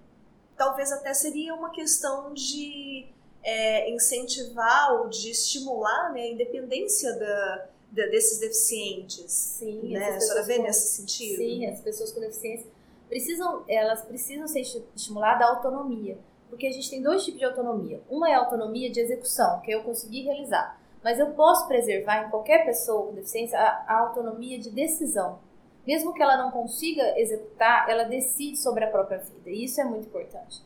talvez 0.58 0.92
até 0.92 1.14
seria 1.14 1.54
uma 1.54 1.72
questão 1.72 2.34
de 2.34 3.08
é, 3.42 3.90
incentivar 3.92 4.94
ou 4.94 5.10
de 5.10 5.32
estimular 5.32 6.12
né, 6.14 6.22
a 6.22 6.32
independência 6.32 7.14
da, 7.18 7.70
da, 7.94 8.08
desses 8.08 8.40
deficientes. 8.40 9.32
Sim, 9.32 9.94
né? 9.94 10.10
a 10.10 10.20
senhora 10.20 10.44
vê 10.44 10.58
com, 10.58 10.64
nesse 10.64 10.98
sentido? 10.98 11.38
Sim, 11.38 11.66
as 11.68 11.80
pessoas 11.80 12.12
com 12.12 12.20
deficiência 12.20 12.68
precisam, 13.08 13.64
elas 13.68 14.02
precisam 14.04 14.48
ser 14.48 14.62
estimuladas 14.96 15.48
à 15.48 15.52
autonomia, 15.52 16.18
porque 16.50 16.66
a 16.66 16.72
gente 16.72 16.90
tem 16.90 17.02
dois 17.02 17.24
tipos 17.24 17.40
de 17.40 17.46
autonomia. 17.46 18.02
Uma 18.10 18.30
é 18.30 18.34
a 18.34 18.40
autonomia 18.40 18.90
de 18.90 19.00
execução, 19.00 19.60
que 19.62 19.72
é 19.72 19.76
eu 19.76 19.84
conseguir 19.84 20.24
realizar, 20.24 20.82
mas 21.04 21.20
eu 21.20 21.28
posso 21.32 21.68
preservar 21.68 22.26
em 22.26 22.30
qualquer 22.32 22.66
pessoa 22.66 23.08
com 23.08 23.14
deficiência 23.14 23.60
a, 23.60 23.86
a 23.88 24.00
autonomia 24.00 24.58
de 24.58 24.72
decisão. 24.72 25.40
Mesmo 25.86 26.14
que 26.14 26.24
ela 26.24 26.38
não 26.38 26.50
consiga 26.50 27.20
executar, 27.20 27.90
ela 27.90 28.04
decide 28.04 28.58
sobre 28.58 28.86
a 28.86 28.90
própria 28.90 29.20
vida, 29.20 29.50
e 29.50 29.66
isso 29.66 29.80
é 29.80 29.84
muito 29.84 30.08
importante. 30.08 30.62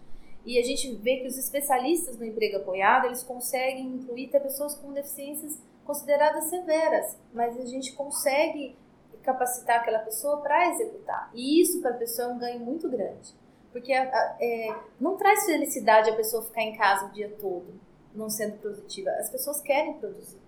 E 0.46 0.58
a 0.58 0.64
gente 0.64 0.96
vê 0.96 1.18
que 1.18 1.28
os 1.28 1.38
especialistas 1.38 2.18
no 2.18 2.24
emprego 2.24 2.58
apoiado, 2.58 3.08
eles 3.08 3.24
conseguem 3.24 3.88
incluir 3.88 4.28
até 4.28 4.40
pessoas 4.40 4.76
com 4.76 4.94
deficiências 4.94 5.60
consideradas 5.88 6.44
severas, 6.46 7.18
mas 7.34 7.58
a 7.58 7.66
gente 7.66 7.94
consegue 7.94 8.78
capacitar 9.24 9.78
aquela 9.78 10.00
pessoa 10.00 10.42
para 10.42 10.70
executar. 10.70 11.32
E 11.34 11.62
isso 11.62 11.82
para 11.82 11.92
a 11.92 11.98
pessoa 11.98 12.28
é 12.28 12.32
um 12.32 12.38
ganho 12.38 12.60
muito 12.60 12.88
grande. 12.90 13.34
Porque 13.72 13.92
é, 13.92 14.76
não 15.00 15.18
traz 15.18 15.46
felicidade 15.46 16.10
a 16.10 16.16
pessoa 16.16 16.44
ficar 16.44 16.62
em 16.62 16.78
casa 16.78 17.08
o 17.08 17.12
dia 17.12 17.36
todo, 17.40 17.80
não 18.14 18.30
sendo 18.30 18.58
produtiva. 18.58 19.12
As 19.12 19.30
pessoas 19.30 19.62
querem 19.62 19.94
produzir. 19.94 20.40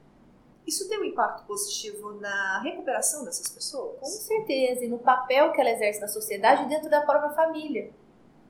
Isso 0.65 0.87
tem 0.87 0.99
um 0.99 1.05
impacto 1.05 1.45
positivo 1.45 2.13
na 2.13 2.61
recuperação 2.61 3.25
dessas 3.25 3.49
pessoas? 3.49 3.99
Com 3.99 4.05
certeza, 4.05 4.85
e 4.85 4.87
no 4.87 4.99
papel 4.99 5.51
que 5.51 5.59
ela 5.59 5.71
exerce 5.71 5.99
na 5.99 6.07
sociedade 6.07 6.63
e 6.63 6.67
dentro 6.67 6.89
da 6.89 7.01
própria 7.01 7.31
família. 7.31 7.91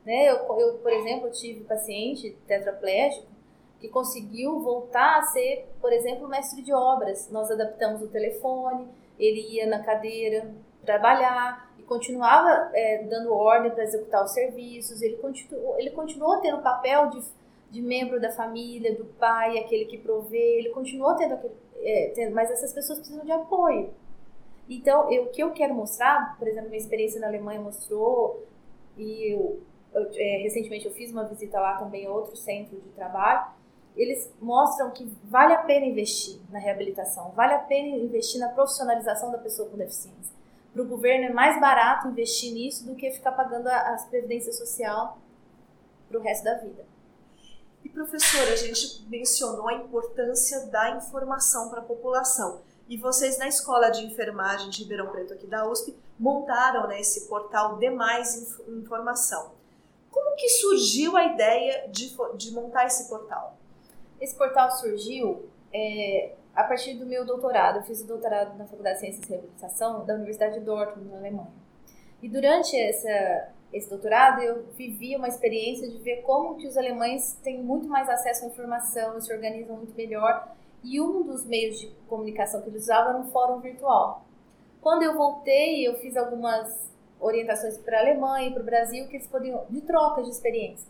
Né? 0.05 0.29
Eu, 0.29 0.37
eu, 0.59 0.77
por 0.79 0.91
exemplo, 0.91 1.31
tive 1.31 1.63
paciente 1.63 2.37
tetraplégico 2.45 3.38
que 3.79 3.87
conseguiu 3.87 4.59
voltar 4.59 5.19
a 5.19 5.23
ser, 5.23 5.67
por 5.79 5.91
exemplo, 5.93 6.27
mestre 6.27 6.61
de 6.61 6.73
obras. 6.73 7.29
Nós 7.31 7.49
adaptamos 7.49 8.01
o 8.01 8.07
telefone, 8.07 8.87
ele 9.17 9.55
ia 9.55 9.67
na 9.67 9.83
cadeira 9.83 10.53
trabalhar 10.85 11.71
e 11.77 11.83
continuava 11.83 12.71
é, 12.73 13.03
dando 13.03 13.33
ordem 13.33 13.71
para 13.71 13.83
executar 13.83 14.23
os 14.23 14.31
serviços. 14.31 15.01
Ele 15.01 15.17
continuou, 15.17 15.79
ele 15.79 15.91
continuou 15.91 16.37
tendo 16.41 16.57
o 16.57 16.61
papel 16.61 17.09
de, 17.09 17.21
de 17.71 17.81
membro 17.81 18.19
da 18.19 18.31
família, 18.31 18.95
do 18.95 19.05
pai, 19.05 19.57
aquele 19.57 19.85
que 19.85 19.97
provê. 19.97 20.59
Ele 20.59 20.69
continuou 20.69 21.15
tendo 21.15 21.35
aquele, 21.35 21.53
é, 21.81 22.11
tendo, 22.13 22.35
mas 22.35 22.51
essas 22.51 22.73
pessoas 22.73 22.99
precisam 22.99 23.23
de 23.23 23.31
apoio. 23.31 23.93
Então, 24.69 25.11
eu, 25.11 25.23
o 25.23 25.29
que 25.29 25.41
eu 25.41 25.51
quero 25.51 25.73
mostrar, 25.73 26.37
por 26.37 26.47
exemplo, 26.47 26.69
minha 26.69 26.81
experiência 26.81 27.19
na 27.19 27.27
Alemanha 27.27 27.59
mostrou, 27.59 28.45
e 28.95 29.33
eu, 29.33 29.59
eu 29.93 30.09
é, 30.13 30.37
recentemente 30.43 30.85
eu 30.85 30.91
fiz 30.91 31.11
uma 31.11 31.23
visita 31.23 31.59
lá 31.59 31.77
também 31.77 32.05
a 32.05 32.11
outro 32.11 32.35
centro 32.35 32.79
de 32.79 32.89
trabalho, 32.89 33.58
eles 33.99 34.31
mostram 34.41 34.91
que 34.91 35.05
vale 35.25 35.53
a 35.53 35.59
pena 35.59 35.85
investir 35.85 36.39
na 36.49 36.57
reabilitação, 36.57 37.31
vale 37.31 37.53
a 37.53 37.59
pena 37.59 37.97
investir 37.97 38.39
na 38.39 38.47
profissionalização 38.47 39.29
da 39.29 39.37
pessoa 39.37 39.69
com 39.69 39.75
deficiência. 39.75 40.33
Para 40.71 40.83
o 40.83 40.85
governo 40.85 41.25
é 41.25 41.33
mais 41.33 41.59
barato 41.59 42.07
investir 42.07 42.53
nisso 42.53 42.85
do 42.85 42.95
que 42.95 43.11
ficar 43.11 43.33
pagando 43.33 43.67
a, 43.67 43.75
a 43.75 43.97
previdência 44.09 44.53
social 44.53 45.17
para 46.07 46.17
o 46.17 46.21
resto 46.21 46.45
da 46.45 46.55
vida. 46.55 46.85
E 47.83 47.89
professora, 47.89 48.53
a 48.53 48.55
gente 48.55 49.05
mencionou 49.09 49.67
a 49.67 49.73
importância 49.73 50.67
da 50.67 50.91
informação 50.91 51.69
para 51.69 51.79
a 51.79 51.83
população. 51.83 52.61
E 52.87 52.97
vocês 52.97 53.37
na 53.37 53.47
Escola 53.47 53.89
de 53.89 54.05
Enfermagem 54.05 54.69
de 54.69 54.81
Ribeirão 54.83 55.07
Preto 55.07 55.33
aqui 55.33 55.45
da 55.45 55.67
USP 55.67 55.95
montaram 56.17 56.87
né, 56.87 57.01
esse 57.01 57.27
portal 57.27 57.77
de 57.77 57.89
mais 57.89 58.57
informação. 58.67 59.51
Como 60.09 60.35
que 60.35 60.49
surgiu 60.49 61.17
a 61.17 61.25
ideia 61.25 61.87
de, 61.89 62.15
de 62.35 62.51
montar 62.51 62.85
esse 62.85 63.07
portal? 63.09 63.58
Esse 64.19 64.35
portal 64.35 64.69
surgiu 64.71 65.49
é, 65.73 66.35
a 66.55 66.63
partir 66.63 66.95
do 66.95 67.05
meu 67.05 67.25
doutorado. 67.25 67.77
Eu 67.77 67.83
fiz 67.83 68.01
o 68.01 68.07
doutorado 68.07 68.57
na 68.57 68.65
Faculdade 68.65 68.95
de 68.95 69.01
Ciências 69.01 69.25
e 69.25 69.29
Reabilitação 69.29 70.05
da 70.05 70.15
Universidade 70.15 70.59
de 70.59 70.65
Dortmund, 70.65 71.09
na 71.09 71.17
Alemanha. 71.17 71.53
E 72.21 72.27
durante 72.27 72.77
essa, 72.77 73.49
esse 73.71 73.89
doutorado 73.89 74.41
eu 74.41 74.65
vivi 74.73 75.15
uma 75.15 75.27
experiência 75.27 75.89
de 75.89 75.97
ver 75.99 76.21
como 76.23 76.55
que 76.57 76.67
os 76.67 76.75
alemães 76.75 77.39
têm 77.43 77.63
muito 77.63 77.87
mais 77.87 78.09
acesso 78.09 78.45
à 78.45 78.47
informação, 78.47 79.19
se 79.21 79.33
organizam 79.33 79.77
muito 79.77 79.95
melhor. 79.95 80.53
E 80.83 80.99
um 80.99 81.23
dos 81.23 81.45
meios 81.45 81.79
de 81.79 81.87
comunicação 82.07 82.61
que 82.61 82.69
eles 82.69 82.83
usavam 82.83 83.09
era 83.11 83.19
um 83.19 83.31
fórum 83.31 83.59
virtual. 83.59 84.25
Quando 84.81 85.03
eu 85.03 85.15
voltei, 85.15 85.87
eu 85.87 85.95
fiz 85.95 86.15
algumas 86.15 86.89
orientações 87.19 87.77
para 87.77 87.97
a 87.97 88.01
Alemanha 88.01 88.49
e 88.49 88.53
para 88.53 88.61
o 88.61 88.65
Brasil 88.65 89.07
que 89.07 89.17
eles 89.17 89.27
podiam 89.27 89.65
de 89.69 89.81
troca 89.81 90.23
de 90.23 90.29
experiência. 90.29 90.87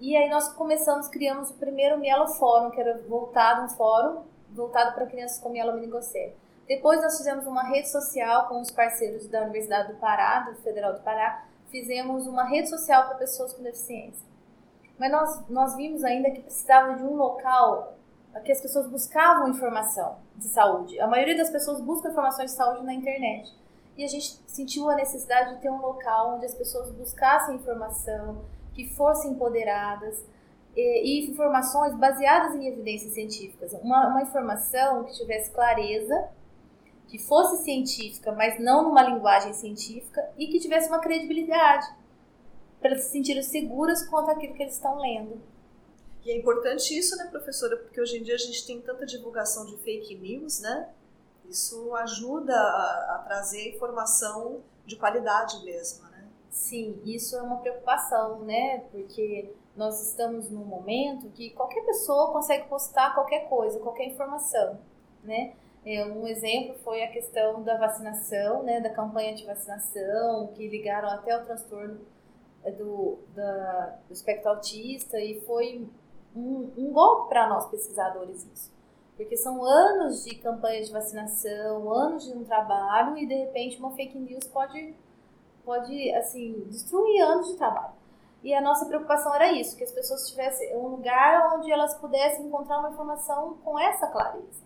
E 0.00 0.16
aí 0.16 0.28
nós 0.28 0.48
começamos, 0.52 1.08
criamos 1.08 1.50
o 1.50 1.54
primeiro 1.54 1.98
Mielo 1.98 2.28
Fórum, 2.28 2.70
que 2.70 2.80
era 2.80 2.98
voltado, 3.08 3.62
um 3.62 3.68
fórum 3.68 4.22
voltado 4.50 4.94
para 4.94 5.06
crianças 5.06 5.38
com 5.38 5.48
mielomeningocele. 5.48 6.34
Depois 6.66 7.00
nós 7.02 7.16
fizemos 7.16 7.46
uma 7.46 7.62
rede 7.64 7.90
social 7.90 8.48
com 8.48 8.60
os 8.60 8.70
parceiros 8.70 9.28
da 9.28 9.42
Universidade 9.42 9.92
do 9.92 9.98
Pará, 9.98 10.40
do 10.40 10.54
Federal 10.62 10.94
do 10.94 11.00
Pará, 11.00 11.44
fizemos 11.70 12.26
uma 12.26 12.44
rede 12.44 12.70
social 12.70 13.06
para 13.06 13.16
pessoas 13.16 13.52
com 13.52 13.62
deficiência. 13.62 14.24
Mas 14.98 15.10
nós, 15.10 15.48
nós 15.48 15.76
vimos 15.76 16.04
ainda 16.04 16.30
que 16.30 16.40
precisava 16.40 16.94
de 16.94 17.02
um 17.02 17.16
local 17.16 17.94
que 18.44 18.52
as 18.52 18.60
pessoas 18.60 18.86
buscavam 18.88 19.48
informação 19.48 20.16
de 20.36 20.48
saúde. 20.48 20.98
A 21.00 21.06
maioria 21.06 21.36
das 21.36 21.50
pessoas 21.50 21.80
busca 21.80 22.08
informações 22.08 22.50
de 22.50 22.56
saúde 22.56 22.84
na 22.84 22.94
internet. 22.94 23.52
E 23.96 24.04
a 24.04 24.08
gente 24.08 24.40
sentiu 24.46 24.90
a 24.90 24.96
necessidade 24.96 25.54
de 25.54 25.60
ter 25.60 25.70
um 25.70 25.80
local 25.80 26.34
onde 26.34 26.46
as 26.46 26.54
pessoas 26.54 26.90
buscassem 26.90 27.56
informação, 27.56 28.44
que 28.74 28.88
fossem 28.94 29.32
empoderadas 29.32 30.22
e, 30.76 31.22
e 31.22 31.30
informações 31.30 31.94
baseadas 31.94 32.54
em 32.54 32.66
evidências 32.66 33.14
científicas. 33.14 33.72
Uma, 33.74 34.08
uma 34.08 34.22
informação 34.22 35.04
que 35.04 35.14
tivesse 35.14 35.50
clareza, 35.50 36.28
que 37.06 37.18
fosse 37.18 37.62
científica, 37.62 38.32
mas 38.32 38.58
não 38.58 38.82
numa 38.82 39.02
linguagem 39.02 39.52
científica 39.52 40.28
e 40.36 40.48
que 40.48 40.58
tivesse 40.58 40.88
uma 40.88 40.98
credibilidade, 40.98 41.86
para 42.80 42.90
elas 42.90 43.04
se 43.04 43.12
sentirem 43.12 43.42
seguras 43.42 44.06
quanto 44.08 44.30
àquilo 44.30 44.54
que 44.54 44.62
eles 44.62 44.74
estão 44.74 44.98
lendo. 44.98 45.40
E 46.24 46.30
é 46.30 46.36
importante 46.36 46.96
isso, 46.96 47.16
né, 47.16 47.26
professora? 47.26 47.76
Porque 47.76 48.00
hoje 48.00 48.18
em 48.18 48.22
dia 48.22 48.34
a 48.34 48.38
gente 48.38 48.66
tem 48.66 48.80
tanta 48.80 49.06
divulgação 49.06 49.66
de 49.66 49.76
fake 49.78 50.14
news, 50.16 50.60
né? 50.60 50.88
Isso 51.48 51.94
ajuda 51.94 52.54
a, 52.54 53.16
a 53.16 53.18
trazer 53.26 53.74
informação 53.74 54.62
de 54.86 54.96
qualidade 54.96 55.62
mesmo. 55.64 56.13
Sim, 56.54 57.00
isso 57.04 57.36
é 57.36 57.42
uma 57.42 57.56
preocupação, 57.56 58.38
né? 58.38 58.84
Porque 58.92 59.52
nós 59.76 60.00
estamos 60.08 60.48
num 60.48 60.64
momento 60.64 61.28
que 61.30 61.50
qualquer 61.50 61.84
pessoa 61.84 62.32
consegue 62.32 62.68
postar 62.68 63.12
qualquer 63.12 63.48
coisa, 63.48 63.80
qualquer 63.80 64.06
informação, 64.06 64.78
né? 65.24 65.54
É, 65.84 66.06
um 66.06 66.24
exemplo 66.28 66.76
foi 66.84 67.02
a 67.02 67.10
questão 67.10 67.60
da 67.64 67.76
vacinação, 67.76 68.62
né, 68.62 68.80
da 68.80 68.88
campanha 68.88 69.34
de 69.34 69.44
vacinação, 69.44 70.46
que 70.54 70.68
ligaram 70.68 71.08
até 71.08 71.36
o 71.36 71.44
transtorno 71.44 72.00
é, 72.62 72.70
do, 72.70 73.18
da, 73.34 73.98
do 74.06 74.12
espectro 74.14 74.50
autista, 74.50 75.20
e 75.20 75.40
foi 75.40 75.86
um, 76.36 76.70
um 76.78 76.92
golpe 76.92 77.30
para 77.30 77.48
nós 77.48 77.66
pesquisadores 77.68 78.46
isso. 78.54 78.72
Porque 79.16 79.36
são 79.36 79.64
anos 79.64 80.24
de 80.24 80.36
campanha 80.36 80.82
de 80.82 80.92
vacinação, 80.92 81.92
anos 81.92 82.24
de 82.24 82.32
um 82.32 82.44
trabalho, 82.44 83.18
e 83.18 83.26
de 83.26 83.34
repente 83.34 83.76
uma 83.78 83.90
fake 83.90 84.16
news 84.16 84.46
pode 84.46 84.94
pode, 85.64 86.12
assim, 86.14 86.64
destruir 86.68 87.20
anos 87.22 87.48
de 87.48 87.56
trabalho. 87.56 87.94
E 88.42 88.52
a 88.52 88.60
nossa 88.60 88.84
preocupação 88.84 89.34
era 89.34 89.52
isso, 89.52 89.76
que 89.76 89.84
as 89.84 89.90
pessoas 89.90 90.28
tivessem 90.28 90.76
um 90.76 90.88
lugar 90.88 91.54
onde 91.54 91.72
elas 91.72 91.94
pudessem 91.94 92.46
encontrar 92.46 92.78
uma 92.78 92.90
informação 92.90 93.56
com 93.64 93.78
essa 93.78 94.06
clareza. 94.08 94.62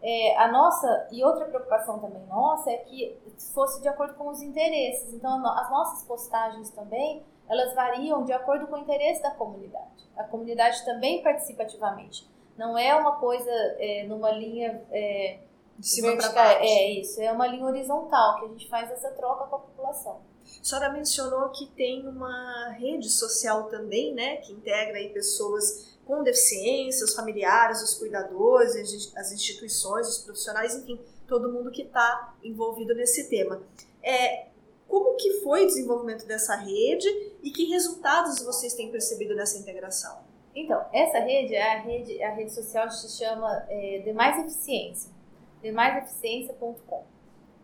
É, 0.00 0.36
a 0.38 0.50
nossa, 0.50 1.08
e 1.10 1.24
outra 1.24 1.44
preocupação 1.44 1.98
também 1.98 2.24
nossa, 2.26 2.70
é 2.70 2.76
que 2.78 3.18
fosse 3.52 3.82
de 3.82 3.88
acordo 3.88 4.14
com 4.14 4.28
os 4.28 4.40
interesses. 4.40 5.12
Então, 5.12 5.46
as 5.46 5.70
nossas 5.70 6.04
postagens 6.04 6.70
também, 6.70 7.22
elas 7.48 7.74
variam 7.74 8.24
de 8.24 8.32
acordo 8.32 8.66
com 8.66 8.76
o 8.76 8.78
interesse 8.78 9.20
da 9.22 9.32
comunidade. 9.32 10.08
A 10.16 10.24
comunidade 10.24 10.82
também 10.84 11.22
participa 11.22 11.64
ativamente. 11.64 12.26
Não 12.56 12.78
é 12.78 12.94
uma 12.94 13.16
coisa 13.16 13.50
é, 13.78 14.04
numa 14.08 14.30
linha 14.30 14.82
é, 14.90 15.38
de 15.78 15.86
cima 15.86 16.16
para 16.16 16.30
baixo. 16.30 16.62
É 16.62 16.90
isso, 16.92 17.20
é 17.20 17.30
uma 17.30 17.46
linha 17.46 17.66
horizontal 17.66 18.38
que 18.38 18.44
a 18.46 18.48
gente 18.48 18.68
faz 18.68 18.90
essa 18.90 19.10
troca 19.10 19.46
com 19.46 19.56
a 19.56 19.58
população. 19.58 20.20
A 20.60 20.64
senhora 20.64 20.92
mencionou 20.92 21.48
que 21.50 21.66
tem 21.68 22.06
uma 22.06 22.70
rede 22.78 23.08
social 23.08 23.64
também, 23.64 24.14
né, 24.14 24.36
que 24.38 24.52
integra 24.52 24.98
aí 24.98 25.10
pessoas 25.10 25.98
com 26.04 26.22
deficiência, 26.22 27.04
os 27.04 27.14
familiares, 27.14 27.82
os 27.82 27.94
cuidadores, 27.94 29.12
as 29.14 29.30
instituições, 29.30 30.08
os 30.08 30.18
profissionais, 30.18 30.74
enfim, 30.74 30.98
todo 31.26 31.52
mundo 31.52 31.70
que 31.70 31.82
está 31.82 32.34
envolvido 32.42 32.94
nesse 32.94 33.28
tema. 33.28 33.62
É, 34.02 34.46
como 34.88 35.16
que 35.16 35.42
foi 35.42 35.64
o 35.64 35.66
desenvolvimento 35.66 36.26
dessa 36.26 36.56
rede 36.56 37.06
e 37.42 37.50
que 37.50 37.66
resultados 37.66 38.42
vocês 38.42 38.72
têm 38.72 38.90
percebido 38.90 39.34
nessa 39.34 39.58
integração? 39.58 40.26
Então, 40.54 40.82
essa 40.92 41.18
rede, 41.18 41.54
a 41.54 41.80
rede, 41.80 42.22
a 42.22 42.34
rede 42.34 42.52
social 42.52 42.90
se 42.90 43.16
chama 43.16 43.66
é, 43.68 43.98
Demais 43.98 44.44
Eficiência, 44.44 45.12
demaiseficiência.com. 45.60 47.04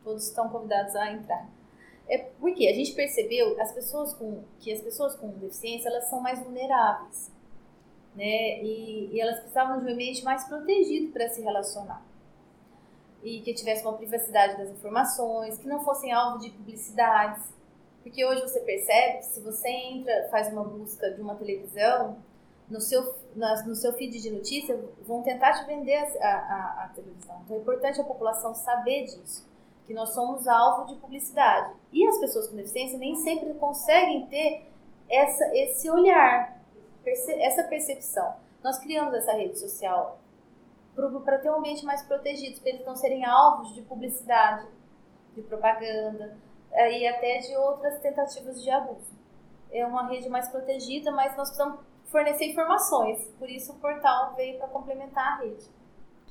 Todos 0.04 0.28
estão 0.28 0.50
convidados 0.50 0.94
a 0.94 1.12
entrar. 1.12 1.48
É 2.08 2.18
porque 2.18 2.68
a 2.68 2.74
gente 2.74 2.92
percebeu 2.92 3.58
as 3.60 3.72
pessoas 3.72 4.12
com, 4.14 4.42
que 4.60 4.72
as 4.72 4.80
pessoas 4.80 5.16
com 5.16 5.28
deficiência 5.28 5.88
elas 5.88 6.08
são 6.08 6.20
mais 6.20 6.42
vulneráveis, 6.42 7.30
né? 8.14 8.62
E, 8.62 9.10
e 9.12 9.20
elas 9.20 9.38
precisavam 9.40 9.80
de 9.80 9.86
um 9.86 9.92
ambiente 9.92 10.22
mais 10.22 10.44
protegido 10.44 11.12
para 11.12 11.28
se 11.28 11.40
relacionar 11.40 12.04
e 13.22 13.40
que 13.40 13.54
tivesse 13.54 13.82
uma 13.82 13.94
privacidade 13.94 14.58
das 14.58 14.68
informações, 14.68 15.56
que 15.56 15.66
não 15.66 15.82
fossem 15.82 16.12
alvo 16.12 16.38
de 16.38 16.50
publicidades. 16.50 17.42
Porque 18.02 18.22
hoje 18.22 18.42
você 18.42 18.60
percebe 18.60 19.18
que 19.18 19.24
se 19.24 19.40
você 19.40 19.66
entra, 19.66 20.28
faz 20.30 20.52
uma 20.52 20.62
busca 20.62 21.10
de 21.10 21.22
uma 21.22 21.34
televisão, 21.34 22.18
no 22.68 22.80
seu, 22.80 23.14
no 23.34 23.74
seu 23.74 23.94
feed 23.94 24.20
de 24.20 24.30
notícia, 24.30 24.78
vão 25.06 25.22
tentar 25.22 25.52
te 25.54 25.66
vender 25.66 25.96
a, 26.20 26.28
a, 26.28 26.84
a 26.84 26.88
televisão. 26.94 27.40
Então 27.44 27.56
é 27.56 27.60
importante 27.60 27.98
a 27.98 28.04
população 28.04 28.54
saber 28.54 29.04
disso 29.04 29.46
que 29.86 29.94
nós 29.94 30.14
somos 30.14 30.46
alvo 30.48 30.86
de 30.86 31.00
publicidade. 31.00 31.74
E 31.92 32.06
as 32.06 32.18
pessoas 32.18 32.48
com 32.48 32.56
deficiência 32.56 32.98
nem 32.98 33.14
sempre 33.16 33.54
conseguem 33.54 34.26
ter 34.26 34.70
essa, 35.08 35.44
esse 35.56 35.90
olhar, 35.90 36.60
perce, 37.02 37.32
essa 37.40 37.64
percepção. 37.64 38.34
Nós 38.62 38.78
criamos 38.78 39.14
essa 39.14 39.32
rede 39.32 39.58
social 39.58 40.18
para 40.94 41.38
ter 41.38 41.50
um 41.50 41.56
ambiente 41.56 41.84
mais 41.84 42.02
protegido, 42.02 42.60
para 42.60 42.70
eles 42.70 42.86
não 42.86 42.94
serem 42.94 43.24
alvos 43.24 43.74
de 43.74 43.82
publicidade, 43.82 44.66
de 45.34 45.42
propaganda 45.42 46.36
eh, 46.72 47.00
e 47.00 47.08
até 47.08 47.38
de 47.38 47.56
outras 47.56 47.98
tentativas 48.00 48.62
de 48.62 48.70
abuso. 48.70 49.12
É 49.72 49.84
uma 49.84 50.06
rede 50.06 50.28
mais 50.28 50.48
protegida, 50.48 51.10
mas 51.10 51.36
nós 51.36 51.48
precisamos 51.48 51.80
fornecer 52.06 52.44
informações, 52.44 53.26
por 53.38 53.50
isso 53.50 53.72
o 53.72 53.76
portal 53.80 54.34
veio 54.36 54.56
para 54.58 54.68
complementar 54.68 55.32
a 55.32 55.36
rede. 55.42 55.68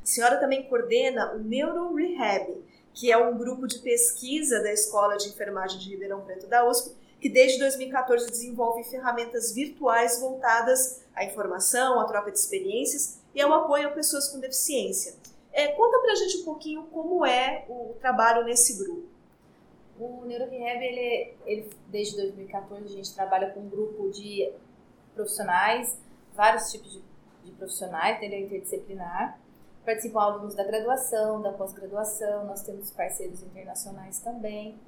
A 0.02 0.06
senhora 0.06 0.40
também 0.40 0.64
coordena 0.70 1.34
o 1.34 1.40
Neuro 1.40 1.94
Rehab, 1.94 2.64
que 2.94 3.12
é 3.12 3.18
um 3.18 3.38
grupo 3.38 3.68
de 3.68 3.80
pesquisa 3.80 4.62
da 4.62 4.72
Escola 4.72 5.18
de 5.18 5.30
Enfermagem 5.30 5.80
de 5.80 5.90
Ribeirão 5.90 6.22
Preto 6.22 6.48
da 6.48 6.68
USP, 6.68 6.96
que 7.20 7.30
desde 7.30 7.58
2014 7.60 8.30
desenvolve 8.30 8.84
ferramentas 8.84 9.54
virtuais 9.54 10.20
voltadas 10.20 11.02
à 11.16 11.24
informação, 11.24 12.00
à 12.00 12.06
troca 12.06 12.32
de 12.32 12.38
experiências 12.38 13.20
e 13.34 13.42
ao 13.42 13.52
apoio 13.54 13.88
a 13.88 13.92
pessoas 13.92 14.28
com 14.28 14.40
deficiência. 14.40 15.16
É, 15.52 15.70
conta 15.70 16.00
pra 16.00 16.16
gente 16.16 16.38
um 16.38 16.44
pouquinho 16.44 16.84
como 16.92 17.26
é 17.26 17.66
o 17.70 17.96
trabalho 18.00 18.44
nesse 18.44 18.78
grupo. 18.78 19.08
O 20.00 20.26
NeuroRehab, 20.26 20.84
ele, 20.84 21.34
ele, 21.46 21.70
desde 21.88 22.18
2014, 22.18 22.86
a 22.86 22.88
gente 22.88 23.14
trabalha 23.14 23.52
com 23.52 23.62
um 23.62 23.70
grupo 23.70 24.10
de 24.10 24.52
profissionais, 25.14 25.96
vários 26.34 26.72
tipos 26.72 26.92
de, 26.92 27.02
de 27.46 27.52
profissionais, 27.52 28.22
ele 28.22 28.36
é 28.36 28.42
interdisciplinar, 28.42 29.40
Participam 29.86 30.22
alunos 30.22 30.56
da 30.56 30.64
graduação, 30.64 31.42
da 31.42 31.52
pós-graduação, 31.52 32.46
nós 32.46 32.64
temos 32.64 32.92
parceiros 32.92 33.44
internacionais 33.44 34.20
também. 34.20 34.80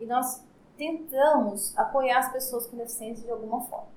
E 0.00 0.06
nós 0.06 0.44
tentamos 0.76 1.76
apoiar 1.76 2.20
as 2.20 2.32
pessoas 2.32 2.66
com 2.66 2.76
deficiência 2.76 3.24
de 3.24 3.30
alguma 3.30 3.62
forma. 3.62 3.88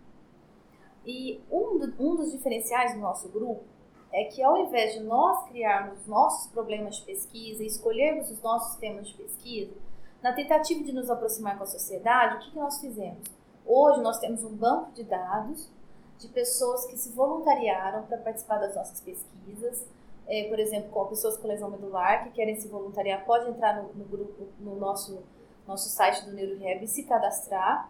E 1.05 1.41
um, 1.51 1.77
do, 1.77 1.93
um 1.99 2.15
dos 2.15 2.31
diferenciais 2.31 2.93
do 2.93 2.99
nosso 2.99 3.29
grupo 3.29 3.63
é 4.11 4.25
que 4.25 4.43
ao 4.43 4.57
invés 4.57 4.93
de 4.93 4.99
nós 5.01 5.47
criarmos 5.47 6.05
nossos 6.05 6.51
problemas 6.51 6.97
de 6.97 7.05
pesquisa 7.05 7.63
e 7.63 7.67
escolhermos 7.67 8.29
os 8.29 8.41
nossos 8.41 8.77
temas 8.77 9.07
de 9.07 9.13
pesquisa, 9.15 9.73
na 10.21 10.33
tentativa 10.33 10.83
de 10.83 10.91
nos 10.91 11.09
aproximar 11.09 11.57
com 11.57 11.63
a 11.63 11.67
sociedade, 11.67 12.35
o 12.35 12.39
que, 12.39 12.51
que 12.51 12.57
nós 12.57 12.79
fizemos? 12.79 13.23
Hoje 13.65 14.01
nós 14.01 14.19
temos 14.19 14.43
um 14.43 14.55
banco 14.55 14.91
de 14.91 15.03
dados 15.03 15.69
de 16.19 16.27
pessoas 16.27 16.85
que 16.85 16.97
se 16.97 17.11
voluntariaram 17.11 18.03
para 18.03 18.17
participar 18.17 18.59
das 18.59 18.75
nossas 18.75 19.01
pesquisas, 19.01 19.87
é, 20.27 20.47
por 20.49 20.59
exemplo, 20.59 20.89
com 20.89 21.05
pessoas 21.07 21.37
com 21.37 21.47
lesão 21.47 21.69
medular 21.69 22.23
que 22.23 22.31
querem 22.31 22.55
se 22.55 22.67
voluntariar, 22.67 23.25
pode 23.25 23.49
entrar 23.49 23.81
no, 23.81 23.93
no 23.93 24.05
grupo, 24.05 24.47
no 24.59 24.75
nosso, 24.75 25.23
nosso 25.67 25.89
site 25.89 26.25
do 26.25 26.31
NeuroRehab 26.31 26.83
e 26.83 26.87
se 26.87 27.03
cadastrar. 27.03 27.89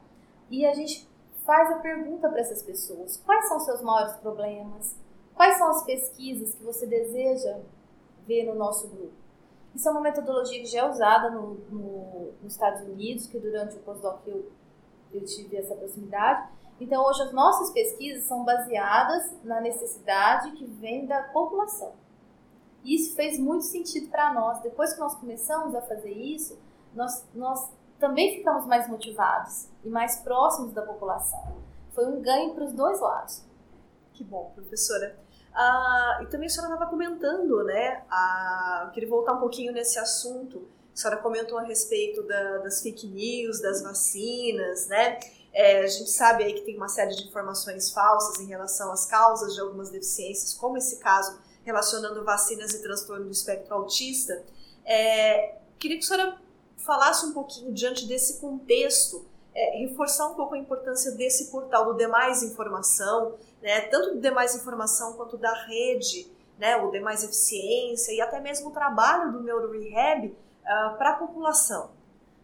E 0.50 0.66
a 0.66 0.74
gente 0.74 1.08
faz 1.46 1.72
a 1.72 1.80
pergunta 1.80 2.30
para 2.30 2.40
essas 2.40 2.64
pessoas: 2.64 3.18
quais 3.26 3.48
são 3.48 3.60
seus 3.60 3.82
maiores 3.82 4.14
problemas? 4.18 4.96
Quais 5.36 5.58
são 5.58 5.70
as 5.70 5.84
pesquisas 5.84 6.56
que 6.56 6.64
você 6.64 6.86
deseja 6.86 7.60
ver 8.28 8.46
no 8.46 8.56
nosso 8.56 8.88
grupo? 8.88 9.14
Isso 9.74 9.88
é 9.88 9.92
uma 9.92 10.02
metodologia 10.02 10.60
que 10.60 10.66
já 10.66 10.82
é 10.82 10.90
usada 10.90 11.30
no, 11.30 11.54
no, 11.70 12.34
nos 12.44 12.54
Estados 12.54 12.82
Unidos, 12.82 13.26
que 13.28 13.40
durante 13.40 13.78
o 13.78 13.80
pós-doc 13.80 14.20
eu, 14.28 14.52
eu 15.14 15.26
tive 15.26 15.56
essa 15.56 15.74
proximidade. 15.76 16.50
Então, 16.80 17.06
hoje 17.06 17.22
as 17.22 17.32
nossas 17.32 17.72
pesquisas 17.72 18.26
são 18.26 18.44
baseadas 18.44 19.32
na 19.44 19.62
necessidade 19.62 20.52
que 20.52 20.66
vem 20.66 21.06
da 21.06 21.24
população. 21.24 21.94
E 22.84 22.96
isso 22.96 23.16
fez 23.16 23.40
muito 23.40 23.66
sentido 23.66 24.10
para 24.10 24.34
nós. 24.34 24.62
Depois 24.62 24.94
que 24.94 25.00
nós 25.00 25.16
começamos 25.16 25.76
a 25.76 25.82
fazer 25.82 26.12
isso, 26.12 26.58
nós, 26.94 27.26
nós 27.34 27.70
também 28.00 28.38
ficamos 28.38 28.66
mais 28.66 28.90
motivados 28.90 29.68
e 29.84 29.90
mais 29.90 30.18
próximos 30.18 30.74
da 30.74 30.82
população. 30.82 31.58
Foi 31.94 32.06
um 32.06 32.22
ganho 32.22 32.54
para 32.54 32.66
os 32.66 32.74
dois 32.74 33.00
lados. 33.00 33.44
Que 34.14 34.24
bom, 34.24 34.52
professora. 34.56 35.18
Ah, 35.54 36.20
e 36.22 36.26
também 36.28 36.48
a 36.48 36.50
senhora 36.50 36.74
estava 36.74 36.90
comentando, 36.90 37.64
né? 37.64 38.04
Ah, 38.10 38.84
eu 38.86 38.92
queria 38.92 39.10
voltar 39.10 39.34
um 39.34 39.40
pouquinho 39.40 39.74
nesse 39.74 40.00
assunto. 40.00 40.68
A 40.94 40.98
senhora 40.98 41.22
comentou 41.22 41.58
a 41.58 41.64
respeito 41.64 42.24
da, 42.24 42.58
das 42.60 42.82
fake 42.82 43.08
news, 43.08 43.62
das 43.62 43.82
vacinas, 43.82 44.88
né? 44.88 45.20
É, 45.54 45.82
a 45.84 45.88
gente 45.88 46.10
sabe 46.10 46.46
aí 46.46 46.54
que 46.54 46.62
tem 46.62 46.78
uma 46.78 46.88
série 46.88 47.14
de 47.14 47.28
informações 47.28 47.92
falsas 47.92 48.40
em 48.40 48.48
relação 48.48 48.92
às 48.92 49.06
causas 49.06 49.54
de 49.54 49.60
algumas 49.60 49.90
deficiências, 49.90 50.54
como 50.54 50.78
esse 50.78 50.98
caso 51.00 51.38
relacionando 51.64 52.24
vacinas 52.24 52.74
e 52.74 52.82
transtorno 52.82 53.26
do 53.26 53.32
espectro 53.32 53.74
autista. 53.74 54.44
É, 54.86 55.56
queria 55.78 55.98
que 55.98 56.04
a 56.04 56.08
senhora 56.08 56.42
falasse 56.78 57.26
um 57.26 57.34
pouquinho 57.34 57.72
diante 57.74 58.08
desse 58.08 58.40
contexto, 58.40 59.26
é, 59.54 59.78
reforçar 59.78 60.28
um 60.28 60.36
pouco 60.36 60.56
a 60.56 60.58
importância 60.58 61.12
desse 61.12 61.52
portal, 61.52 61.86
do 61.86 61.98
Demais 61.98 62.42
Informação, 62.42 63.36
né, 63.62 63.82
tanto 63.82 64.16
do 64.16 64.22
Demais 64.22 64.56
Informação 64.56 65.14
quanto 65.14 65.38
da 65.38 65.54
rede, 65.66 66.32
né, 66.58 66.78
o 66.78 66.92
Demais 66.92 67.24
Eficiência 67.24 68.12
e 68.12 68.22
até 68.22 68.40
mesmo 68.40 68.70
o 68.70 68.72
trabalho 68.72 69.32
do 69.32 69.44
Neuro 69.44 69.72
Rehab 69.72 70.28
uh, 70.28 70.98
para 70.98 71.12
a 71.12 71.16
população. 71.16 71.92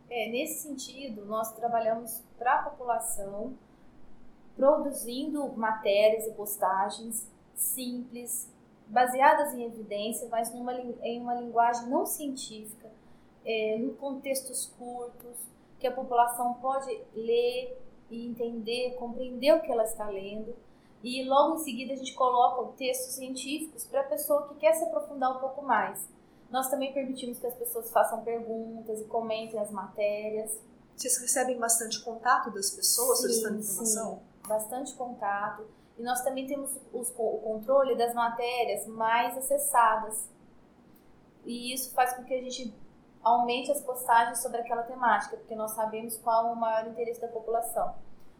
É, 0.10 0.30
nesse 0.30 0.64
sentido, 0.64 1.26
nós 1.26 1.52
trabalhamos 1.54 2.22
para 2.38 2.56
a 2.56 2.64
população, 2.64 3.54
produzindo 4.56 5.48
matérias 5.50 6.26
e 6.26 6.32
postagens 6.32 7.28
simples, 7.56 8.50
baseadas 8.90 9.54
em 9.54 9.66
evidência, 9.66 10.28
mas 10.30 10.54
numa, 10.54 10.74
em 10.74 11.22
uma 11.22 11.36
linguagem 11.36 11.90
não 11.90 12.06
científica, 12.06 12.90
é, 13.46 13.76
em 13.78 13.94
contextos 13.94 14.72
curtos, 14.78 15.38
que 15.80 15.88
a 15.88 15.92
população 15.92 16.56
pode 16.56 16.90
ler 17.14 17.78
e 18.10 18.28
entender, 18.28 18.96
compreender 18.98 19.54
o 19.54 19.62
que 19.62 19.72
ela 19.72 19.84
está 19.84 20.08
lendo. 20.10 20.56
E 21.04 21.24
logo 21.24 21.56
em 21.56 21.60
seguida 21.60 21.94
a 21.94 21.96
gente 21.96 22.14
coloca 22.16 22.74
textos 22.78 23.16
científicos 23.16 23.86
para 23.86 24.02
a 24.02 24.06
pessoa 24.06 24.48
que 24.48 24.56
quer 24.56 24.74
se 24.74 24.84
aprofundar 24.84 25.38
um 25.38 25.40
pouco 25.40 25.62
mais. 25.62 26.08
Nós 26.50 26.70
também 26.70 26.94
permitimos 26.94 27.40
que 27.40 27.48
as 27.48 27.56
pessoas 27.56 27.92
façam 27.92 28.24
perguntas 28.24 29.02
e 29.02 29.04
comentem 29.06 29.60
as 29.60 29.70
matérias. 29.70 30.58
Vocês 30.96 31.18
recebem 31.18 31.60
bastante 31.60 32.04
contato 32.04 32.50
das 32.52 32.72
pessoas 32.72 33.18
sim, 33.18 33.24
solicitando 33.24 33.60
informação? 33.60 34.16
Sim, 34.16 34.48
bastante 34.48 34.94
contato. 34.96 35.68
E 35.98 36.04
nós 36.04 36.22
também 36.22 36.46
temos 36.46 36.78
os, 36.94 37.10
o 37.18 37.38
controle 37.40 37.96
das 37.96 38.14
matérias 38.14 38.86
mais 38.86 39.38
acessadas. 39.38 40.30
E 41.46 41.74
isso 41.74 41.94
faz 41.94 42.14
com 42.14 42.24
que 42.24 42.34
a 42.34 42.42
gente 42.42 42.74
aumente 43.24 43.72
as 43.72 43.82
postagens 43.82 44.42
sobre 44.42 44.62
aquela 44.62 44.84
temática, 44.84 45.36
porque 45.38 45.56
nós 45.56 45.72
sabemos 45.72 46.18
qual 46.18 46.48
é 46.48 46.52
o 46.52 46.56
maior 46.56 46.88
interesse 46.88 47.20
da 47.20 47.28
população. 47.28 47.96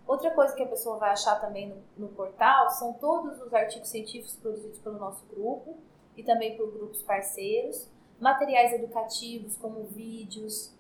Outra 0.08 0.32
coisa 0.32 0.56
que 0.56 0.64
a 0.64 0.68
pessoa 0.68 0.98
vai 0.98 1.12
achar 1.12 1.40
também 1.42 1.68
no, 1.68 1.84
no 1.98 2.08
portal 2.10 2.70
são 2.70 2.94
todos 2.94 3.42
os 3.42 3.54
artigos 3.54 3.90
científicos 3.90 4.38
produzidos 4.38 4.80
pelo 4.80 4.98
nosso 4.98 5.26
grupo 5.26 5.76
e 6.16 6.24
também 6.24 6.56
por 6.56 6.72
grupos 6.72 7.02
parceiros, 7.02 7.90
materiais 8.20 8.72
educativos 8.72 9.58
como 9.58 9.84
vídeos, 9.88 10.74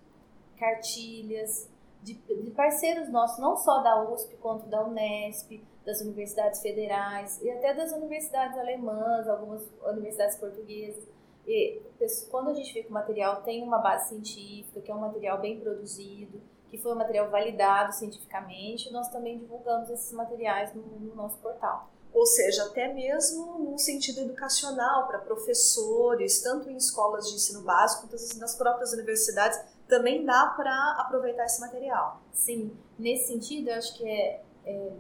cartilhas, 0.58 1.70
de, 2.02 2.14
de 2.14 2.52
parceiros 2.52 3.10
nossos, 3.10 3.38
não 3.40 3.58
só 3.58 3.82
da 3.82 4.10
USP 4.10 4.38
quanto 4.38 4.66
da 4.68 4.84
Unesp, 4.86 5.62
das 5.88 6.02
universidades 6.02 6.62
federais 6.62 7.42
e 7.42 7.50
até 7.50 7.74
das 7.74 7.94
universidades 7.94 8.58
alemãs, 8.58 9.26
algumas 9.26 9.64
universidades 9.86 10.36
portuguesas. 10.36 11.08
E 11.48 11.82
quando 12.30 12.50
a 12.50 12.54
gente 12.54 12.74
vê 12.74 12.84
que 12.84 12.90
o 12.90 12.94
material 12.94 13.42
tem 13.42 13.64
uma 13.64 13.78
base 13.78 14.10
científica, 14.10 14.82
que 14.82 14.92
é 14.92 14.94
um 14.94 15.00
material 15.00 15.40
bem 15.40 15.62
produzido, 15.62 16.42
que 16.70 16.78
foi 16.78 16.92
um 16.92 16.98
material 16.98 17.30
validado 17.30 17.94
cientificamente, 17.94 18.92
nós 18.92 19.08
também 19.08 19.40
divulgamos 19.40 19.90
esses 19.90 20.12
materiais 20.12 20.76
no, 20.76 20.82
no 20.84 21.16
nosso 21.16 21.38
portal. 21.38 21.90
Ou 22.14 22.26
seja, 22.26 22.66
até 22.66 22.94
mesmo 22.94 23.58
no 23.58 23.80
sentido 23.80 24.20
educacional, 24.20 25.08
para 25.08 25.20
professores, 25.20 26.42
tanto 26.42 26.70
em 26.70 26.76
escolas 26.76 27.30
de 27.30 27.36
ensino 27.36 27.62
básico 27.62 28.10
quanto 28.10 28.40
nas 28.40 28.56
próprias 28.56 28.92
universidades, 28.92 29.58
também 29.88 30.26
dá 30.26 30.48
para 30.48 30.98
aproveitar 31.00 31.46
esse 31.46 31.62
material. 31.62 32.22
Sim, 32.34 32.76
nesse 33.00 33.28
sentido, 33.28 33.70
eu 33.70 33.76
acho 33.76 33.98
que 33.98 34.06
é, 34.06 34.44
é 34.66 34.92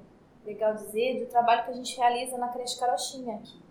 legal 0.48 0.74
dizer 0.74 1.20
do 1.20 1.30
trabalho 1.30 1.66
que 1.66 1.72
a 1.72 1.74
gente 1.74 1.96
realiza 1.98 2.38
na 2.38 2.48
creche 2.48 2.80
Carochinha 2.80 3.36
aqui. 3.36 3.62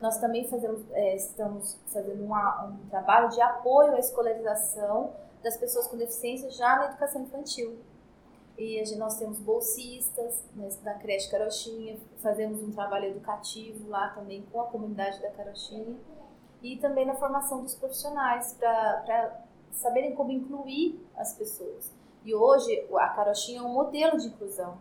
Nós 0.00 0.18
também 0.18 0.46
fazemos, 0.48 0.82
é, 0.92 1.16
estamos 1.16 1.76
fazendo 1.88 2.24
uma, 2.24 2.66
um 2.66 2.88
trabalho 2.88 3.28
de 3.30 3.40
apoio 3.40 3.94
à 3.94 3.98
escolarização 3.98 5.12
das 5.42 5.56
pessoas 5.56 5.88
com 5.88 5.96
deficiência 5.96 6.50
já 6.50 6.76
na 6.76 6.86
educação 6.86 7.22
infantil. 7.22 7.78
E 8.56 8.84
gente, 8.84 8.96
nós 8.96 9.18
temos 9.18 9.40
bolsistas 9.40 10.44
né, 10.54 10.68
da 10.82 10.94
creche 10.94 11.28
Carochinha, 11.30 11.98
fazemos 12.22 12.62
um 12.62 12.70
trabalho 12.70 13.06
educativo 13.06 13.88
lá 13.88 14.10
também 14.10 14.46
com 14.52 14.60
a 14.60 14.66
comunidade 14.66 15.20
da 15.20 15.30
Carochinha 15.30 15.96
e 16.62 16.76
também 16.76 17.04
na 17.04 17.14
formação 17.16 17.62
dos 17.62 17.74
profissionais 17.74 18.54
para 18.54 19.44
saberem 19.72 20.14
como 20.14 20.30
incluir 20.30 21.04
as 21.16 21.34
pessoas. 21.34 21.90
E 22.24 22.32
hoje 22.32 22.86
a 22.94 23.08
Carochinha 23.08 23.58
é 23.58 23.62
um 23.62 23.72
modelo 23.72 24.16
de 24.16 24.28
inclusão 24.28 24.78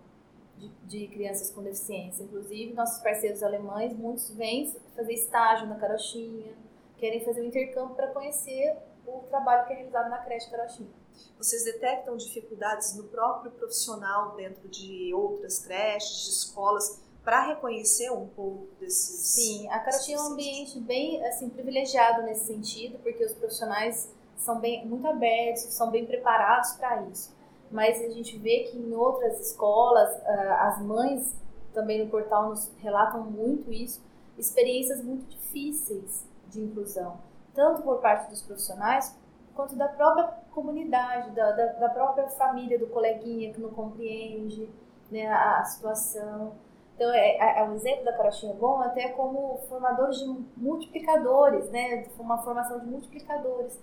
de, 0.86 1.00
de, 1.00 1.08
crianças 1.08 1.50
com 1.50 1.62
deficiência. 1.62 2.24
Inclusive, 2.24 2.74
nossos 2.74 3.02
parceiros 3.02 3.44
alemães, 3.44 3.94
muitos 3.94 4.30
vêm 4.32 4.74
fazer 4.96 5.14
estágio 5.14 5.68
na 5.68 5.76
Carochinha, 5.76 6.54
querem 6.98 7.24
fazer 7.24 7.42
um 7.42 7.46
intercâmbio 7.46 7.96
para 7.96 8.08
conhecer 8.08 8.78
o 9.06 9.20
trabalho 9.30 9.68
que 9.68 9.74
é 9.74 9.76
realizado 9.76 10.10
na 10.10 10.18
creche 10.20 10.50
Carochinha. 10.50 10.90
Vocês 11.38 11.64
detectam 11.66 12.16
dificuldades 12.16 12.96
no 12.96 13.04
próprio 13.06 13.52
profissional 13.52 14.36
dentro 14.36 14.68
de 14.70 15.14
outras 15.14 15.60
creches, 15.60 16.24
de 16.24 16.30
escolas, 16.30 17.02
para 17.24 17.48
reconhecer 17.48 18.12
um 18.12 18.28
pouco 18.28 18.68
desses. 18.80 19.20
Sim, 19.20 19.70
a 19.70 19.80
Carochinha 19.80 20.18
é 20.18 20.22
um 20.22 20.34
ambiente 20.34 20.80
bem 20.80 21.26
assim 21.26 21.50
privilegiado 21.50 22.24
nesse 22.24 22.46
sentido, 22.46 23.00
porque 23.00 23.24
os 23.24 23.34
profissionais 23.34 24.10
são 24.38 24.60
bem 24.60 24.86
muito 24.86 25.08
abertos, 25.08 25.64
são 25.74 25.90
bem 25.90 26.06
preparados 26.06 26.74
para 26.74 27.02
isso. 27.04 27.34
Mas 27.74 28.00
a 28.00 28.10
gente 28.10 28.38
vê 28.38 28.66
que 28.66 28.78
em 28.78 28.94
outras 28.94 29.40
escolas, 29.40 30.08
ah, 30.28 30.68
as 30.68 30.82
mães 30.84 31.36
também 31.74 32.06
no 32.06 32.12
portal 32.12 32.50
nos 32.50 32.72
relatam 32.78 33.24
muito 33.24 33.74
isso, 33.74 34.00
experiências 34.38 35.04
muito 35.04 35.26
difíceis 35.26 36.24
de 36.50 36.62
inclusão, 36.62 37.18
tanto 37.56 37.82
por 37.82 37.98
parte 37.98 38.30
dos 38.30 38.44
profissionais 38.44 39.18
quanto 39.56 39.76
da 39.76 39.88
própria 39.88 40.26
comunidade, 40.52 41.32
da, 41.32 41.52
da, 41.52 41.66
da 41.74 41.90
própria 41.90 42.28
família, 42.30 42.78
do 42.78 42.86
coleguinha 42.86 43.52
que 43.52 43.60
não 43.60 43.72
compreende 43.72 44.70
né, 45.10 45.26
a, 45.26 45.60
a 45.60 45.64
situação. 45.64 46.54
Então, 46.96 47.12
é, 47.12 47.38
é, 47.38 47.60
é 47.60 47.64
um 47.64 47.74
exemplo 47.74 48.06
da 48.06 48.14
Carochinha 48.14 48.54
Bom 48.54 48.82
até 48.82 49.10
como 49.10 49.58
formadores 49.68 50.18
de 50.20 50.28
multiplicadores, 50.56 51.72
né? 51.72 52.06
Uma 52.20 52.38
formação 52.38 52.80
de 52.80 52.86
multiplicadores. 52.86 53.80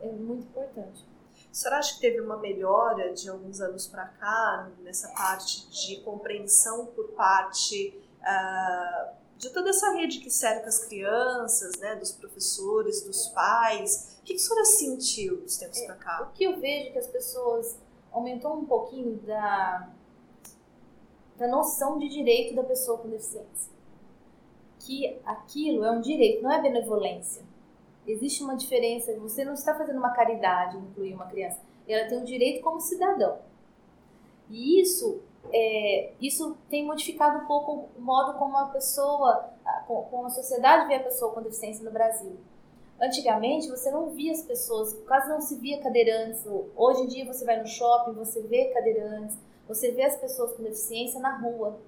É 0.00 0.06
muito 0.06 0.46
importante. 0.46 1.04
Senhora 1.54 1.78
acha 1.78 1.94
que 1.94 2.00
teve 2.00 2.20
uma 2.20 2.36
melhora 2.36 3.12
de 3.12 3.30
alguns 3.30 3.60
anos 3.60 3.86
para 3.86 4.06
cá 4.06 4.72
nessa 4.82 5.06
parte 5.10 5.70
de 5.70 6.00
compreensão 6.00 6.86
por 6.86 7.12
parte 7.12 7.96
uh, 8.20 9.14
de 9.36 9.50
toda 9.50 9.70
essa 9.70 9.92
rede 9.92 10.18
que 10.18 10.30
cerca 10.30 10.66
as 10.66 10.84
crianças, 10.84 11.78
né, 11.78 11.94
dos 11.94 12.10
professores, 12.10 13.04
dos 13.04 13.28
pais? 13.28 14.18
O 14.20 14.24
que 14.24 14.34
a 14.34 14.38
senhora 14.38 14.64
sentiu 14.64 15.42
dos 15.42 15.56
tempos 15.56 15.78
é, 15.78 15.86
para 15.86 15.94
cá? 15.94 16.22
O 16.28 16.32
que 16.34 16.42
eu 16.42 16.58
vejo 16.58 16.88
é 16.88 16.90
que 16.90 16.98
as 16.98 17.06
pessoas 17.06 17.78
aumentou 18.10 18.54
um 18.54 18.64
pouquinho 18.64 19.16
da 19.18 19.88
da 21.36 21.46
noção 21.46 21.98
de 21.98 22.08
direito 22.08 22.54
da 22.54 22.64
pessoa 22.64 22.98
com 22.98 23.08
deficiência. 23.08 23.72
Que 24.80 25.20
aquilo 25.24 25.84
é 25.84 25.90
um 25.92 26.00
direito, 26.00 26.42
não 26.42 26.52
é 26.52 26.60
benevolência. 26.60 27.42
Existe 28.06 28.42
uma 28.42 28.56
diferença, 28.56 29.14
você 29.18 29.44
não 29.44 29.54
está 29.54 29.74
fazendo 29.74 29.98
uma 29.98 30.10
caridade 30.10 30.76
incluir 30.76 31.14
uma 31.14 31.26
criança, 31.26 31.58
ela 31.88 32.08
tem 32.08 32.18
um 32.18 32.24
direito 32.24 32.62
como 32.62 32.80
cidadão. 32.80 33.38
E 34.50 34.80
isso, 34.80 35.22
é, 35.52 36.12
isso 36.20 36.56
tem 36.68 36.84
modificado 36.84 37.44
um 37.44 37.46
pouco 37.46 37.88
o 37.96 38.00
modo 38.00 38.38
como 38.38 38.56
a 38.58 38.66
pessoa, 38.66 39.50
como 39.86 40.26
a 40.26 40.30
sociedade 40.30 40.86
vê 40.86 40.96
a 40.96 41.02
pessoa 41.02 41.32
com 41.32 41.42
deficiência 41.42 41.84
no 41.84 41.90
Brasil. 41.90 42.36
Antigamente 43.00 43.68
você 43.68 43.90
não 43.90 44.10
via 44.10 44.32
as 44.32 44.42
pessoas, 44.42 44.94
quase 45.06 45.28
não 45.28 45.40
se 45.40 45.56
via 45.56 45.82
cadeirantes. 45.82 46.44
Hoje 46.76 47.02
em 47.02 47.06
dia 47.06 47.24
você 47.24 47.44
vai 47.44 47.58
no 47.58 47.66
shopping, 47.66 48.12
você 48.12 48.42
vê 48.42 48.66
cadeirantes, 48.66 49.36
você 49.66 49.90
vê 49.90 50.04
as 50.04 50.16
pessoas 50.16 50.52
com 50.52 50.62
deficiência 50.62 51.18
na 51.20 51.38
rua, 51.38 51.80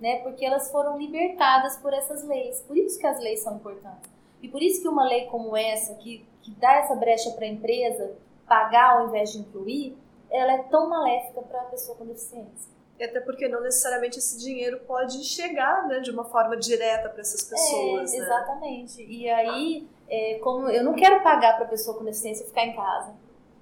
né? 0.00 0.20
Porque 0.22 0.44
elas 0.44 0.70
foram 0.70 0.98
libertadas 0.98 1.76
por 1.76 1.92
essas 1.92 2.24
leis. 2.24 2.62
Por 2.62 2.76
isso 2.76 2.98
que 2.98 3.06
as 3.06 3.20
leis 3.20 3.40
são 3.40 3.56
importantes. 3.56 4.13
E 4.44 4.48
por 4.48 4.62
isso 4.62 4.82
que 4.82 4.88
uma 4.88 5.08
lei 5.08 5.24
como 5.24 5.56
essa, 5.56 5.94
que, 5.94 6.22
que 6.42 6.50
dá 6.56 6.74
essa 6.74 6.94
brecha 6.94 7.30
para 7.30 7.46
a 7.46 7.48
empresa 7.48 8.14
pagar 8.46 8.98
ao 8.98 9.08
invés 9.08 9.32
de 9.32 9.38
incluir, 9.38 9.96
ela 10.30 10.52
é 10.52 10.62
tão 10.64 10.86
maléfica 10.86 11.40
para 11.40 11.62
a 11.62 11.64
pessoa 11.64 11.96
com 11.96 12.04
deficiência. 12.04 12.70
E 12.98 13.04
até 13.04 13.20
porque 13.20 13.48
não 13.48 13.62
necessariamente 13.62 14.18
esse 14.18 14.38
dinheiro 14.38 14.80
pode 14.86 15.24
chegar 15.24 15.88
né, 15.88 16.00
de 16.00 16.10
uma 16.10 16.26
forma 16.26 16.58
direta 16.58 17.08
para 17.08 17.22
essas 17.22 17.42
pessoas. 17.42 18.12
É, 18.12 18.18
né? 18.18 18.24
Exatamente. 18.26 19.02
E 19.02 19.30
aí, 19.30 19.88
é, 20.10 20.38
como 20.40 20.68
eu 20.68 20.84
não 20.84 20.92
quero 20.92 21.22
pagar 21.22 21.56
para 21.56 21.64
a 21.64 21.68
pessoa 21.68 21.96
com 21.96 22.04
deficiência 22.04 22.44
ficar 22.44 22.66
em 22.66 22.76
casa. 22.76 23.14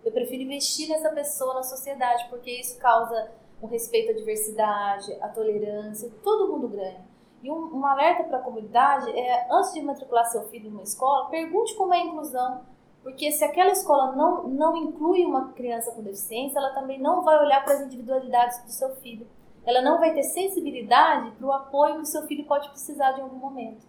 Eu 0.04 0.10
prefiro 0.10 0.42
investir 0.42 0.88
nessa 0.88 1.10
pessoa 1.10 1.54
na 1.54 1.62
sociedade, 1.62 2.26
porque 2.28 2.50
isso 2.50 2.76
causa 2.80 3.30
o 3.60 3.68
respeito 3.68 4.10
à 4.10 4.14
diversidade, 4.14 5.12
à 5.20 5.28
tolerância, 5.28 6.10
todo 6.24 6.52
mundo 6.52 6.66
ganha. 6.66 7.11
E 7.42 7.50
um, 7.50 7.76
um 7.76 7.84
alerta 7.84 8.24
para 8.24 8.38
a 8.38 8.42
comunidade 8.42 9.10
é, 9.10 9.48
antes 9.50 9.72
de 9.72 9.82
matricular 9.82 10.24
seu 10.26 10.42
filho 10.48 10.68
em 10.68 10.72
uma 10.72 10.82
escola, 10.82 11.28
pergunte 11.28 11.74
como 11.74 11.92
é 11.92 11.98
a 11.98 12.04
inclusão, 12.04 12.62
porque 13.02 13.32
se 13.32 13.44
aquela 13.44 13.72
escola 13.72 14.12
não, 14.14 14.48
não 14.48 14.76
inclui 14.76 15.24
uma 15.24 15.52
criança 15.52 15.90
com 15.90 16.02
deficiência, 16.02 16.58
ela 16.58 16.72
também 16.72 17.00
não 17.00 17.22
vai 17.22 17.36
olhar 17.38 17.64
para 17.64 17.74
as 17.74 17.80
individualidades 17.80 18.62
do 18.62 18.70
seu 18.70 18.94
filho. 18.96 19.26
Ela 19.64 19.82
não 19.82 19.98
vai 19.98 20.14
ter 20.14 20.22
sensibilidade 20.22 21.32
para 21.32 21.46
o 21.46 21.52
apoio 21.52 21.96
que 21.96 22.02
o 22.02 22.06
seu 22.06 22.22
filho 22.26 22.46
pode 22.46 22.68
precisar 22.68 23.12
de 23.12 23.20
algum 23.20 23.36
momento. 23.36 23.86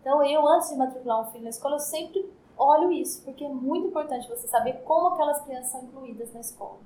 Então, 0.00 0.24
eu, 0.24 0.46
antes 0.46 0.70
de 0.70 0.76
matricular 0.76 1.20
um 1.20 1.30
filho 1.30 1.44
na 1.44 1.50
escola, 1.50 1.76
eu 1.76 1.80
sempre 1.80 2.30
olho 2.56 2.90
isso, 2.90 3.22
porque 3.24 3.44
é 3.44 3.48
muito 3.48 3.88
importante 3.88 4.28
você 4.28 4.48
saber 4.48 4.82
como 4.84 5.08
aquelas 5.08 5.40
crianças 5.42 5.70
são 5.70 5.82
incluídas 5.82 6.32
na 6.32 6.40
escola. 6.40 6.78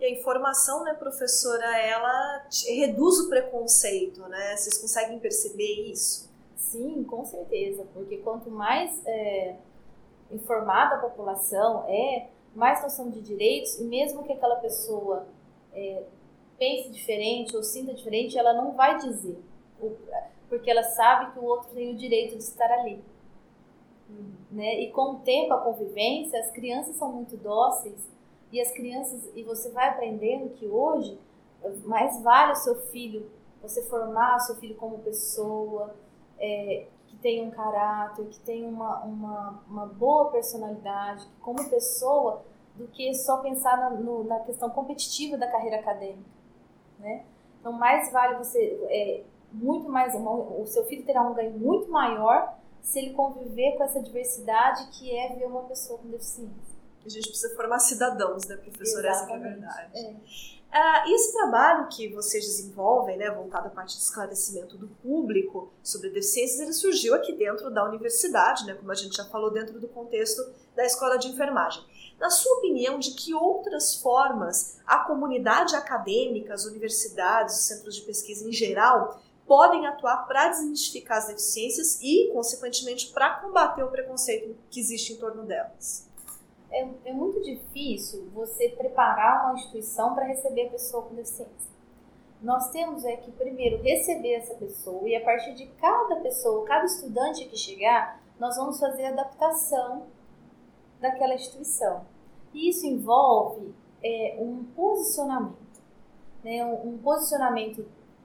E 0.00 0.04
a 0.04 0.10
informação, 0.10 0.84
né, 0.84 0.94
professora, 0.94 1.76
ela 1.80 2.46
reduz 2.68 3.18
o 3.18 3.28
preconceito, 3.28 4.20
né? 4.28 4.56
Vocês 4.56 4.78
conseguem 4.78 5.18
perceber 5.18 5.90
isso? 5.90 6.30
Sim, 6.56 7.02
com 7.02 7.24
certeza, 7.24 7.84
porque 7.92 8.18
quanto 8.18 8.48
mais 8.50 9.04
é, 9.04 9.56
informada 10.30 10.96
a 10.96 10.98
população 10.98 11.84
é, 11.88 12.28
mais 12.54 12.80
noção 12.82 13.10
de 13.10 13.20
direitos, 13.20 13.80
e 13.80 13.84
mesmo 13.84 14.22
que 14.22 14.32
aquela 14.32 14.56
pessoa 14.56 15.26
é, 15.72 16.04
pense 16.58 16.90
diferente 16.90 17.56
ou 17.56 17.62
sinta 17.62 17.92
diferente, 17.92 18.38
ela 18.38 18.52
não 18.52 18.72
vai 18.72 18.98
dizer, 18.98 19.42
porque 20.48 20.70
ela 20.70 20.82
sabe 20.82 21.32
que 21.32 21.38
o 21.40 21.44
outro 21.44 21.70
tem 21.74 21.92
o 21.92 21.96
direito 21.96 22.36
de 22.36 22.42
estar 22.42 22.70
ali. 22.70 23.02
Né? 24.50 24.80
E 24.80 24.90
com 24.92 25.12
o 25.12 25.18
tempo, 25.20 25.52
a 25.52 25.60
convivência, 25.60 26.38
as 26.40 26.50
crianças 26.50 26.96
são 26.96 27.12
muito 27.12 27.36
dóceis 27.36 28.08
e 28.50 28.60
as 28.60 28.70
crianças, 28.72 29.28
e 29.34 29.42
você 29.42 29.70
vai 29.70 29.88
aprendendo 29.88 30.50
que 30.50 30.66
hoje 30.66 31.18
mais 31.84 32.22
vale 32.22 32.52
o 32.52 32.56
seu 32.56 32.76
filho, 32.86 33.30
você 33.60 33.82
formar 33.82 34.36
o 34.36 34.40
seu 34.40 34.56
filho 34.56 34.76
como 34.76 34.98
pessoa, 35.00 35.94
é, 36.38 36.86
que 37.06 37.16
tem 37.16 37.46
um 37.46 37.50
caráter, 37.50 38.26
que 38.26 38.38
tem 38.40 38.66
uma, 38.66 39.00
uma, 39.04 39.64
uma 39.68 39.86
boa 39.86 40.30
personalidade, 40.30 41.26
como 41.40 41.68
pessoa, 41.68 42.44
do 42.76 42.86
que 42.86 43.12
só 43.14 43.38
pensar 43.38 43.76
na, 43.76 43.90
no, 43.90 44.22
na 44.24 44.38
questão 44.40 44.70
competitiva 44.70 45.36
da 45.36 45.50
carreira 45.50 45.80
acadêmica, 45.80 46.30
né? 46.98 47.24
Então, 47.60 47.72
mais 47.72 48.12
vale 48.12 48.36
você, 48.36 48.78
é, 48.88 49.24
muito 49.52 49.90
mais, 49.90 50.14
o 50.14 50.64
seu 50.66 50.84
filho 50.84 51.04
terá 51.04 51.22
um 51.22 51.34
ganho 51.34 51.58
muito 51.58 51.90
maior 51.90 52.56
se 52.80 53.00
ele 53.00 53.14
conviver 53.14 53.76
com 53.76 53.82
essa 53.82 54.00
diversidade 54.00 54.88
que 54.92 55.14
é 55.14 55.34
ver 55.34 55.46
uma 55.46 55.62
pessoa 55.64 55.98
com 55.98 56.08
deficiência. 56.08 56.77
A 57.08 57.10
gente 57.10 57.28
precisa 57.28 57.56
formar 57.56 57.78
cidadãos, 57.78 58.46
né, 58.46 58.56
professora? 58.56 59.08
Essa 59.08 59.30
é 59.30 59.34
a 59.34 59.38
verdade. 59.38 59.98
É. 59.98 60.14
Uh, 60.68 61.14
esse 61.14 61.32
trabalho 61.32 61.88
que 61.88 62.12
vocês 62.12 62.44
desenvolvem, 62.44 63.16
né, 63.16 63.30
voltado 63.30 63.68
à 63.68 63.70
parte 63.70 63.96
de 63.96 64.02
esclarecimento 64.02 64.76
do 64.76 64.88
público 64.88 65.72
sobre 65.82 66.10
deficiências, 66.10 66.60
ele 66.60 66.74
surgiu 66.74 67.14
aqui 67.14 67.32
dentro 67.32 67.70
da 67.70 67.82
universidade, 67.88 68.66
né, 68.66 68.74
como 68.74 68.92
a 68.92 68.94
gente 68.94 69.16
já 69.16 69.24
falou, 69.24 69.50
dentro 69.50 69.80
do 69.80 69.88
contexto 69.88 70.46
da 70.76 70.84
escola 70.84 71.16
de 71.16 71.28
enfermagem. 71.28 71.82
Na 72.20 72.28
sua 72.28 72.58
opinião, 72.58 72.98
de 72.98 73.12
que 73.12 73.32
outras 73.32 73.94
formas 73.94 74.78
a 74.86 74.98
comunidade 74.98 75.74
acadêmica, 75.74 76.52
as 76.52 76.66
universidades, 76.66 77.54
os 77.54 77.64
centros 77.64 77.94
de 77.94 78.02
pesquisa 78.02 78.46
em 78.46 78.52
geral, 78.52 79.22
podem 79.46 79.86
atuar 79.86 80.26
para 80.26 80.48
desmistificar 80.48 81.16
as 81.16 81.28
deficiências 81.28 81.98
e, 82.02 82.30
consequentemente, 82.34 83.10
para 83.12 83.36
combater 83.40 83.82
o 83.82 83.88
preconceito 83.88 84.54
que 84.68 84.78
existe 84.78 85.14
em 85.14 85.16
torno 85.16 85.44
delas? 85.44 86.07
É, 86.70 86.86
é 87.06 87.12
muito 87.12 87.42
difícil 87.42 88.28
você 88.34 88.68
preparar 88.70 89.46
uma 89.46 89.54
instituição 89.54 90.14
para 90.14 90.26
receber 90.26 90.66
a 90.66 90.70
pessoa 90.70 91.04
com 91.04 91.14
deficiência. 91.14 91.78
Nós 92.40 92.70
temos 92.70 93.04
é 93.04 93.16
que 93.16 93.32
primeiro 93.32 93.82
receber 93.82 94.34
essa 94.34 94.54
pessoa 94.54 95.08
e 95.08 95.16
a 95.16 95.24
partir 95.24 95.54
de 95.54 95.66
cada 95.80 96.16
pessoa, 96.16 96.64
cada 96.64 96.84
estudante 96.84 97.46
que 97.46 97.56
chegar, 97.56 98.22
nós 98.38 98.56
vamos 98.56 98.78
fazer 98.78 99.06
a 99.06 99.08
adaptação 99.08 100.06
daquela 101.00 101.34
instituição. 101.34 102.04
E 102.54 102.68
isso 102.68 102.86
envolve 102.86 103.74
é, 104.02 104.36
um 104.40 104.64
posicionamento, 104.76 105.82
né? 106.44 106.64
um, 106.64 106.94
um 106.94 106.98
posicionamento 106.98 107.84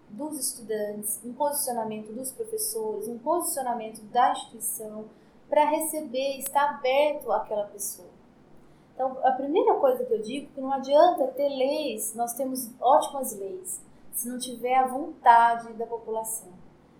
dos 0.09 0.39
estudantes, 0.39 1.19
um 1.25 1.33
posicionamento 1.33 2.13
dos 2.13 2.31
professores, 2.31 3.07
um 3.07 3.17
posicionamento 3.17 4.01
da 4.11 4.31
instituição 4.31 5.05
para 5.49 5.65
receber, 5.65 6.37
estar 6.37 6.69
aberto 6.69 7.31
àquela 7.31 7.65
pessoa. 7.65 8.12
Então, 8.93 9.17
a 9.23 9.31
primeira 9.31 9.75
coisa 9.75 10.05
que 10.05 10.13
eu 10.13 10.21
digo 10.21 10.47
é 10.47 10.55
que 10.55 10.61
não 10.61 10.71
adianta 10.71 11.27
ter 11.27 11.49
leis, 11.49 12.13
nós 12.15 12.33
temos 12.33 12.69
ótimas 12.79 13.35
leis, 13.37 13.81
se 14.13 14.29
não 14.29 14.37
tiver 14.37 14.75
a 14.75 14.87
vontade 14.87 15.73
da 15.73 15.85
população. 15.85 16.49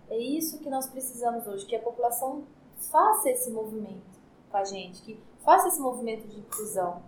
É 0.10 0.18
isso 0.18 0.60
que 0.60 0.70
nós 0.70 0.88
precisamos 0.88 1.46
hoje, 1.48 1.66
que 1.66 1.76
a 1.76 1.82
população 1.82 2.44
faça 2.92 3.30
esse 3.30 3.52
movimento 3.52 4.20
com 4.50 4.58
a 4.58 4.64
gente, 4.64 5.02
que 5.04 5.20
faça 5.44 5.68
esse 5.68 5.80
movimento 5.80 6.28
de 6.28 6.40
inclusão. 6.40 7.02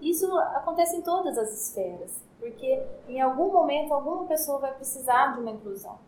Isso 0.00 0.36
acontece 0.38 0.96
em 0.96 1.02
todas 1.02 1.38
as 1.38 1.52
esferas, 1.52 2.22
porque 2.38 2.84
em 3.08 3.20
algum 3.20 3.52
momento 3.52 3.94
alguma 3.94 4.24
pessoa 4.24 4.58
vai 4.58 4.74
precisar 4.74 5.34
de 5.34 5.40
uma 5.40 5.52
inclusão. 5.52 5.98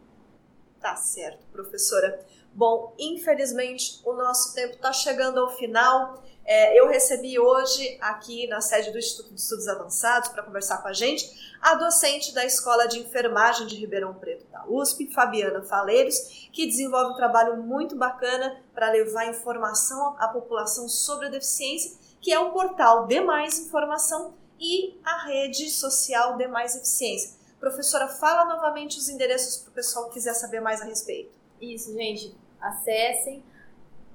Tá 0.85 0.97
certo, 0.97 1.47
professora. 1.51 2.23
Bom, 2.53 2.95
infelizmente 2.99 4.03
o 4.05 4.13
nosso 4.13 4.53
tempo 4.53 4.75
está 4.75 4.93
chegando 4.93 5.41
ao 5.41 5.57
final. 5.57 6.23
É, 6.45 6.79
eu 6.79 6.87
recebi 6.87 7.39
hoje, 7.39 7.97
aqui 8.03 8.47
na 8.49 8.61
sede 8.61 8.93
do 8.93 8.99
Instituto 8.99 9.33
de 9.33 9.41
Estudos 9.41 9.67
Avançados, 9.67 10.29
para 10.29 10.43
conversar 10.43 10.83
com 10.83 10.89
a 10.89 10.93
gente, 10.93 11.57
a 11.59 11.77
docente 11.77 12.35
da 12.35 12.45
Escola 12.45 12.87
de 12.87 12.99
Enfermagem 12.99 13.67
de 13.67 13.77
Ribeirão 13.77 14.13
Preto 14.13 14.45
da 14.53 14.67
USP, 14.69 15.11
Fabiana 15.11 15.63
Faleiros, 15.63 16.51
que 16.53 16.67
desenvolve 16.67 17.15
um 17.15 17.17
trabalho 17.17 17.57
muito 17.63 17.97
bacana 17.97 18.55
para 18.75 18.91
levar 18.91 19.27
informação 19.27 20.15
à 20.19 20.29
população 20.29 20.87
sobre 20.87 21.29
a 21.29 21.31
deficiência, 21.31 21.97
que 22.21 22.31
é 22.31 22.39
o 22.39 22.51
portal 22.51 23.07
De 23.07 23.23
Mais 23.23 23.59
Informação 23.59 24.35
e 24.61 25.01
a 25.03 25.25
rede 25.25 25.71
social 25.71 26.37
De 26.37 26.47
Mais 26.47 26.77
Eficiência. 26.77 27.43
Professora, 27.65 28.07
fala 28.09 28.45
novamente 28.45 28.99
os 28.99 29.09
endereços 29.09 29.63
para 29.63 29.71
o 29.71 29.73
pessoal 29.73 30.09
que 30.09 30.13
quiser 30.13 30.35
saber 30.35 30.61
mais 30.61 30.83
a 30.83 30.85
respeito. 30.85 31.33
Isso, 31.59 31.95
gente. 31.95 32.37
Acessem. 32.61 33.43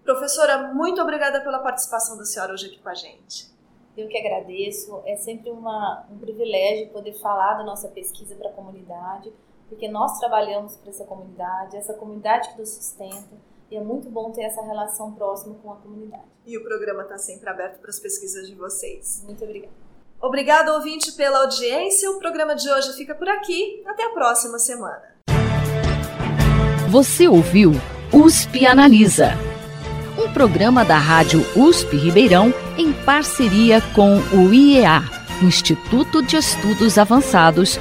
Professora, 0.05 0.75
muito 0.75 1.01
obrigada 1.01 1.41
pela 1.41 1.61
participação 1.61 2.19
da 2.19 2.27
senhora 2.27 2.53
hoje 2.53 2.67
aqui 2.67 2.81
com 2.81 2.91
a 2.91 2.95
gente. 2.95 3.51
Eu 3.97 4.09
que 4.09 4.19
agradeço. 4.19 5.03
É 5.07 5.17
sempre 5.17 5.51
uma, 5.51 6.05
um 6.11 6.19
privilégio 6.19 6.91
poder 6.91 7.15
falar 7.15 7.55
da 7.55 7.65
nossa 7.65 7.89
pesquisa 7.89 8.35
para 8.35 8.51
a 8.51 8.53
comunidade 8.53 9.33
porque 9.73 9.89
nós 9.89 10.19
trabalhamos 10.19 10.77
para 10.77 10.91
essa 10.91 11.05
comunidade, 11.05 11.77
essa 11.79 11.95
comunidade 11.95 12.51
que 12.51 12.61
nos 12.61 12.69
sustenta, 12.69 13.41
e 13.71 13.77
é 13.77 13.81
muito 13.81 14.11
bom 14.11 14.31
ter 14.31 14.43
essa 14.43 14.61
relação 14.63 15.13
próxima 15.13 15.55
com 15.63 15.73
a 15.73 15.77
comunidade. 15.77 16.25
E 16.47 16.59
o 16.59 16.63
programa 16.63 17.05
está 17.05 17.17
sempre 17.17 17.49
aberto 17.49 17.81
para 17.81 17.89
as 17.89 17.99
pesquisas 17.99 18.47
de 18.47 18.55
vocês. 18.55 19.23
Muito 19.25 19.43
obrigada. 19.43 19.73
Obrigada, 20.21 20.75
ouvinte, 20.75 21.13
pela 21.13 21.39
audiência. 21.39 22.11
O 22.11 22.19
programa 22.19 22.55
de 22.55 22.71
hoje 22.71 22.93
fica 22.93 23.15
por 23.15 23.29
aqui. 23.29 23.83
Até 23.87 24.05
a 24.05 24.11
próxima 24.11 24.59
semana. 24.59 25.03
Você 26.91 27.27
ouviu 27.27 27.73
USP 28.13 28.67
Analisa, 28.67 29.31
um 30.23 30.31
programa 30.35 30.85
da 30.85 30.99
Rádio 30.99 31.41
USP 31.57 31.97
Ribeirão 31.97 32.53
em 32.77 32.93
parceria 32.93 33.81
com 33.95 34.19
o 34.37 34.53
IEA, 34.53 35.01
Instituto 35.43 36.23
de 36.23 36.37
Estudos 36.37 36.99
Avançados 36.99 37.81